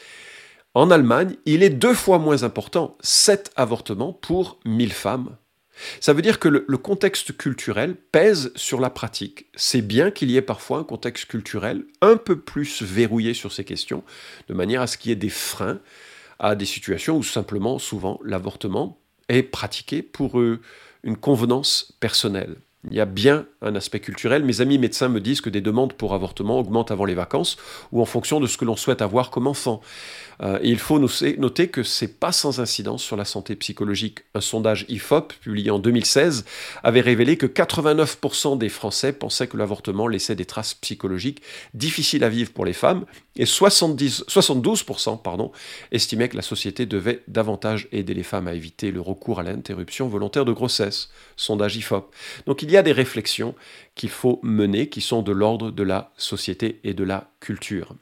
En 0.76 0.90
Allemagne, 0.90 1.36
il 1.46 1.62
est 1.62 1.70
deux 1.70 1.94
fois 1.94 2.18
moins 2.18 2.42
important, 2.42 2.98
7 3.02 3.52
avortements 3.56 4.12
pour 4.12 4.60
1000 4.66 4.92
femmes. 4.92 5.38
Ça 6.00 6.14
veut 6.14 6.24
dire 6.24 6.40
que 6.40 6.48
le, 6.48 6.78
contexte 6.78 7.38
culturel 7.38 7.96
pèse 7.96 8.52
sur 8.56 8.80
la 8.80 8.90
pratique. 8.90 9.46
C'est 9.56 9.82
bien 9.82 10.10
qu'il 10.10 10.32
y 10.32 10.38
ait 10.38 10.42
parfois 10.42 10.80
un 10.80 10.84
contexte 10.84 11.26
culturel 11.26 11.86
un 12.02 12.18
peu 12.18 12.40
plus 12.40 12.82
verrouillé 12.82 13.36
sur 13.36 13.52
ces 13.52 13.64
questions, 13.64 14.04
de 14.48 14.54
manière 14.56 14.82
à 14.82 14.88
ce 14.88 14.98
qu'il 14.98 15.10
y 15.10 15.14
ait 15.14 15.16
des 15.16 15.30
freins 15.30 15.80
à 16.40 16.56
des 16.56 16.66
situations 16.66 17.18
où 17.18 17.24
simplement, 17.24 17.78
souvent, 17.78 18.20
l'avortement 18.24 19.00
est 19.30 19.44
pratiqué 19.44 20.02
pour 20.02 20.42
une 20.42 21.18
convenance 21.18 21.94
personnelle. 22.00 22.58
Il 22.90 22.98
y 22.98 23.00
a 23.00 23.06
bien 23.06 23.46
un 23.62 23.76
aspect 23.76 24.02
culturel. 24.02 24.44
Mes 24.44 24.60
amis 24.60 24.78
médecins 24.78 25.08
me 25.08 25.22
disent 25.22 25.40
que 25.40 25.50
des 25.50 25.62
demandes 25.62 25.94
pour 25.94 26.14
avortement 26.14 26.60
augmentent 26.60 26.92
avant 26.92 27.06
les 27.06 27.14
vacances 27.14 27.56
ou 27.94 28.02
en 28.02 28.06
fonction 28.06 28.42
de 28.42 28.48
ce 28.48 28.58
que 28.58 28.66
l'on 28.66 28.76
souhaite 28.76 29.02
avoir 29.02 29.30
comme 29.30 29.48
enfant. 29.48 29.82
Euh, 30.42 30.60
il 30.64 30.80
faut 30.80 31.00
noter 31.00 31.68
que 31.70 31.84
c'est 31.84 32.20
pas 32.20 32.32
sans 32.32 32.60
incidence 32.60 33.04
sur 33.04 33.16
la 33.16 33.26
santé 33.26 33.56
psychologique. 33.56 34.20
Un 34.36 34.42
sondage 34.42 34.86
IFOP 34.90 35.34
publié 35.42 35.72
en 35.72 35.80
2016 35.80 36.46
avait 36.84 37.02
révélé 37.02 37.38
que 37.38 37.46
89% 37.46 38.58
des 38.58 38.70
Français 38.70 39.14
pensaient 39.14 39.48
que 39.48 39.58
l'avortement 39.58 40.08
laissait 40.08 40.36
des 40.36 40.46
traces 40.46 40.74
psychologiques 40.74 41.42
difficiles 41.74 42.24
à 42.24 42.30
vivre 42.30 42.52
pour 42.52 42.66
les 42.66 42.74
femmes 42.74 43.06
et 43.36 43.46
70, 43.46 44.26
72% 44.28 45.22
pardon, 45.22 45.52
estimaient 45.92 46.30
que 46.30 46.36
la 46.36 46.42
société 46.42 46.86
devait 46.86 47.24
davantage 47.28 47.88
aider 47.92 48.14
les 48.14 48.24
femmes 48.24 48.48
à 48.48 48.54
éviter 48.54 48.92
le 48.92 49.02
recours 49.02 49.40
à 49.40 49.44
l'interruption 49.44 50.08
volontaire 50.08 50.46
de 50.46 50.52
grossesse. 50.52 51.10
Sondage 51.36 51.78
IFOP. 51.78 52.12
Donc 52.46 52.62
il 52.62 52.72
y 52.72 52.73
a 52.78 52.84
des 52.84 52.92
réflexions 52.92 53.56
qu'il 53.96 54.10
faut 54.10 54.40
mener 54.44 54.90
qui 54.90 55.02
sont 55.02 55.22
de 55.22 55.32
l'ordre 55.32 55.72
de 55.72 55.84
la 55.84 56.12
société 56.18 56.80
et 56.84 56.94
de 56.94 57.04
la 57.04 57.32
culture. 57.40 57.96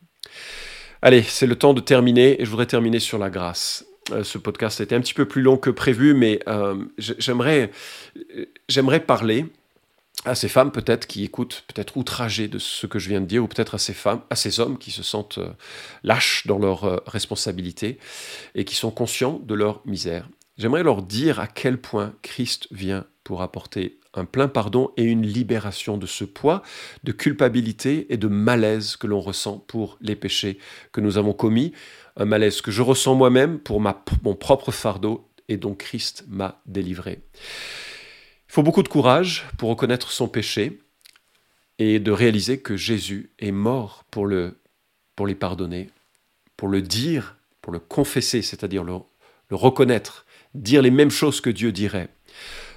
Allez, 1.01 1.23
c'est 1.23 1.47
le 1.47 1.55
temps 1.55 1.73
de 1.73 1.81
terminer 1.81 2.41
et 2.41 2.45
je 2.45 2.49
voudrais 2.49 2.67
terminer 2.67 2.99
sur 2.99 3.17
la 3.17 3.29
grâce. 3.29 3.85
Euh, 4.11 4.23
ce 4.23 4.37
podcast 4.37 4.81
a 4.81 4.83
été 4.83 4.95
un 4.95 5.01
petit 5.01 5.13
peu 5.13 5.27
plus 5.27 5.41
long 5.41 5.57
que 5.57 5.69
prévu, 5.69 6.13
mais 6.13 6.39
euh, 6.47 6.75
j'aimerais, 6.97 7.71
j'aimerais 8.67 8.99
parler 8.99 9.45
à 10.25 10.35
ces 10.35 10.49
femmes 10.49 10.71
peut-être 10.71 11.07
qui 11.07 11.23
écoutent, 11.23 11.63
peut-être 11.67 11.97
outragées 11.97 12.47
de 12.47 12.59
ce 12.59 12.85
que 12.85 12.99
je 12.99 13.09
viens 13.09 13.21
de 13.21 13.25
dire, 13.25 13.43
ou 13.43 13.47
peut-être 13.47 13.75
à 13.75 13.77
ces 13.77 13.93
femmes, 13.93 14.21
à 14.29 14.35
ces 14.35 14.59
hommes 14.59 14.77
qui 14.77 14.91
se 14.91 15.03
sentent 15.03 15.39
euh, 15.39 15.49
lâches 16.03 16.45
dans 16.45 16.59
leurs 16.59 16.83
euh, 16.83 16.97
responsabilités 17.07 17.97
et 18.53 18.65
qui 18.65 18.75
sont 18.75 18.91
conscients 18.91 19.39
de 19.43 19.55
leur 19.55 19.81
misère. 19.85 20.29
J'aimerais 20.57 20.83
leur 20.83 21.01
dire 21.01 21.39
à 21.39 21.47
quel 21.47 21.79
point 21.79 22.13
Christ 22.21 22.67
vient 22.71 23.05
pour 23.23 23.41
apporter 23.41 23.99
un 24.13 24.25
plein 24.25 24.47
pardon 24.47 24.91
et 24.97 25.03
une 25.03 25.25
libération 25.25 25.97
de 25.97 26.05
ce 26.05 26.23
poids 26.23 26.61
de 27.03 27.11
culpabilité 27.11 28.07
et 28.13 28.17
de 28.17 28.27
malaise 28.27 28.95
que 28.95 29.07
l'on 29.07 29.21
ressent 29.21 29.57
pour 29.67 29.97
les 30.01 30.15
péchés 30.15 30.57
que 30.91 31.01
nous 31.01 31.17
avons 31.17 31.33
commis, 31.33 31.71
un 32.17 32.25
malaise 32.25 32.61
que 32.61 32.71
je 32.71 32.81
ressens 32.81 33.15
moi-même 33.15 33.59
pour 33.59 33.79
mon 33.79 34.35
propre 34.35 34.71
fardeau 34.71 35.29
et 35.47 35.57
dont 35.57 35.75
Christ 35.75 36.25
m'a 36.27 36.61
délivré. 36.65 37.21
Il 37.33 38.53
faut 38.53 38.63
beaucoup 38.63 38.83
de 38.83 38.89
courage 38.89 39.45
pour 39.57 39.69
reconnaître 39.69 40.11
son 40.11 40.27
péché 40.27 40.81
et 41.79 41.99
de 41.99 42.11
réaliser 42.11 42.59
que 42.59 42.75
Jésus 42.75 43.31
est 43.39 43.51
mort 43.51 44.03
pour, 44.11 44.25
le, 44.25 44.59
pour 45.15 45.25
les 45.25 45.35
pardonner, 45.35 45.89
pour 46.57 46.67
le 46.67 46.81
dire, 46.81 47.37
pour 47.61 47.71
le 47.71 47.79
confesser, 47.79 48.41
c'est-à-dire 48.41 48.83
le 48.83 49.01
reconnaître, 49.51 50.25
dire 50.53 50.81
les 50.81 50.91
mêmes 50.91 51.11
choses 51.11 51.41
que 51.41 51.49
Dieu 51.49 51.71
dirait. 51.71 52.09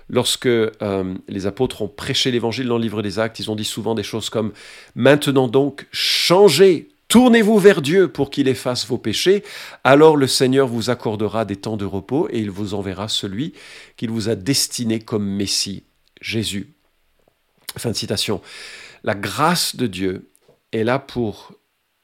Lorsque 0.09 0.47
euh, 0.47 1.14
les 1.29 1.47
apôtres 1.47 1.83
ont 1.83 1.88
prêché 1.88 2.31
l'évangile 2.31 2.67
dans 2.67 2.77
le 2.77 2.83
livre 2.83 3.03
des 3.03 3.19
actes, 3.19 3.38
ils 3.38 3.51
ont 3.51 3.57
dit 3.57 3.64
souvent 3.64 3.95
des 3.95 4.03
choses 4.03 4.31
comme⁇ 4.31 4.49
Maintenant 4.95 5.49
donc, 5.49 5.87
changez, 5.93 6.88
tournez-vous 7.09 7.59
vers 7.59 7.81
Dieu 7.81 8.09
pour 8.09 8.31
qu'il 8.31 8.49
efface 8.49 8.87
vos 8.87 8.99
péchés, 8.99 9.43
alors 9.83 10.17
le 10.17 10.27
Seigneur 10.27 10.67
vous 10.67 10.90
accordera 10.90 11.45
des 11.45 11.57
temps 11.57 11.77
de 11.77 11.87
repos 11.87 12.29
et 12.31 12.38
il 12.38 12.51
vous 12.51 12.75
enverra 12.75 13.09
celui 13.09 13.55
qu'il 13.97 14.11
vous 14.11 14.29
a 14.29 14.35
destiné 14.35 15.01
comme 15.01 15.27
Messie, 15.27 15.85
Jésus.⁇ 16.21 16.69
Fin 17.81 17.90
de 17.90 17.97
citation. 17.97 18.40
La 19.05 19.14
grâce 19.14 19.75
de 19.75 19.87
Dieu 19.87 20.31
est 20.73 20.85
là 20.85 20.99
pour 20.99 21.53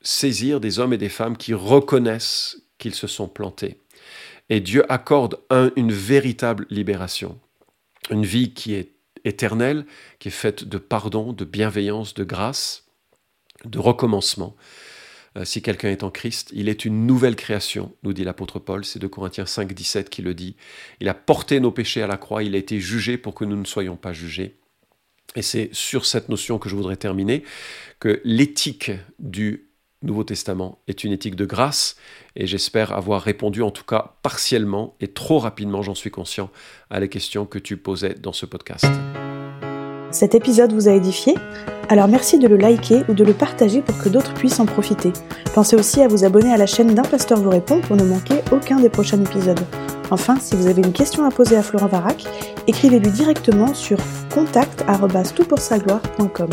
saisir 0.00 0.60
des 0.60 0.78
hommes 0.78 0.94
et 0.94 0.98
des 0.98 1.08
femmes 1.08 1.36
qui 1.36 1.52
reconnaissent 1.52 2.62
qu'ils 2.78 2.94
se 2.94 3.06
sont 3.06 3.28
plantés. 3.28 3.78
Et 4.48 4.60
Dieu 4.60 4.90
accorde 4.90 5.38
un, 5.50 5.70
une 5.76 5.92
véritable 5.92 6.66
libération 6.70 7.38
une 8.10 8.24
vie 8.24 8.54
qui 8.54 8.74
est 8.74 8.92
éternelle, 9.24 9.84
qui 10.18 10.28
est 10.28 10.32
faite 10.32 10.64
de 10.64 10.78
pardon, 10.78 11.32
de 11.32 11.44
bienveillance, 11.44 12.14
de 12.14 12.24
grâce, 12.24 12.86
de 13.64 13.78
recommencement. 13.78 14.56
Euh, 15.36 15.44
si 15.44 15.62
quelqu'un 15.62 15.90
est 15.90 16.02
en 16.02 16.10
Christ, 16.10 16.50
il 16.52 16.68
est 16.68 16.84
une 16.84 17.06
nouvelle 17.06 17.36
création, 17.36 17.94
nous 18.02 18.12
dit 18.12 18.24
l'apôtre 18.24 18.58
Paul, 18.58 18.84
c'est 18.84 18.98
de 18.98 19.06
Corinthiens 19.06 19.46
5, 19.46 19.72
17 19.72 20.10
qui 20.10 20.22
le 20.22 20.34
dit. 20.34 20.56
Il 21.00 21.08
a 21.08 21.14
porté 21.14 21.60
nos 21.60 21.70
péchés 21.70 22.02
à 22.02 22.06
la 22.06 22.16
croix, 22.16 22.42
il 22.42 22.54
a 22.54 22.58
été 22.58 22.80
jugé 22.80 23.16
pour 23.16 23.34
que 23.34 23.44
nous 23.44 23.56
ne 23.56 23.64
soyons 23.64 23.96
pas 23.96 24.12
jugés. 24.12 24.56
Et 25.36 25.42
c'est 25.42 25.70
sur 25.72 26.06
cette 26.06 26.28
notion 26.28 26.58
que 26.58 26.68
je 26.68 26.74
voudrais 26.74 26.96
terminer, 26.96 27.44
que 28.00 28.20
l'éthique 28.24 28.90
du 29.20 29.69
Nouveau 30.02 30.24
Testament 30.24 30.78
est 30.88 31.04
une 31.04 31.12
éthique 31.12 31.36
de 31.36 31.44
grâce 31.44 31.96
et 32.34 32.46
j'espère 32.46 32.92
avoir 32.92 33.20
répondu 33.20 33.60
en 33.62 33.70
tout 33.70 33.84
cas 33.84 34.14
partiellement 34.22 34.94
et 35.00 35.08
trop 35.08 35.38
rapidement, 35.38 35.82
j'en 35.82 35.94
suis 35.94 36.10
conscient, 36.10 36.48
à 36.88 37.00
la 37.00 37.06
question 37.06 37.44
que 37.44 37.58
tu 37.58 37.76
posais 37.76 38.14
dans 38.14 38.32
ce 38.32 38.46
podcast. 38.46 38.86
Cet 40.10 40.34
épisode 40.34 40.72
vous 40.72 40.88
a 40.88 40.92
édifié? 40.92 41.34
Alors 41.90 42.08
merci 42.08 42.38
de 42.38 42.48
le 42.48 42.56
liker 42.56 43.02
ou 43.10 43.12
de 43.12 43.24
le 43.24 43.34
partager 43.34 43.82
pour 43.82 43.98
que 43.98 44.08
d'autres 44.08 44.32
puissent 44.32 44.58
en 44.58 44.64
profiter. 44.64 45.12
Pensez 45.54 45.76
aussi 45.76 46.00
à 46.00 46.08
vous 46.08 46.24
abonner 46.24 46.50
à 46.50 46.56
la 46.56 46.66
chaîne 46.66 46.94
d'un 46.94 47.02
pasteur 47.02 47.38
vous 47.38 47.50
répond 47.50 47.82
pour 47.82 47.96
ne 47.96 48.04
manquer 48.04 48.36
aucun 48.52 48.80
des 48.80 48.88
prochains 48.88 49.22
épisodes. 49.22 49.60
Enfin, 50.10 50.40
si 50.40 50.56
vous 50.56 50.66
avez 50.66 50.80
une 50.80 50.94
question 50.94 51.26
à 51.26 51.30
poser 51.30 51.56
à 51.56 51.62
Florent 51.62 51.88
Varac, 51.88 52.24
écrivez-lui 52.66 53.10
directement 53.10 53.74
sur 53.74 53.98
contact@toutpoursagloire.com. 54.32 56.48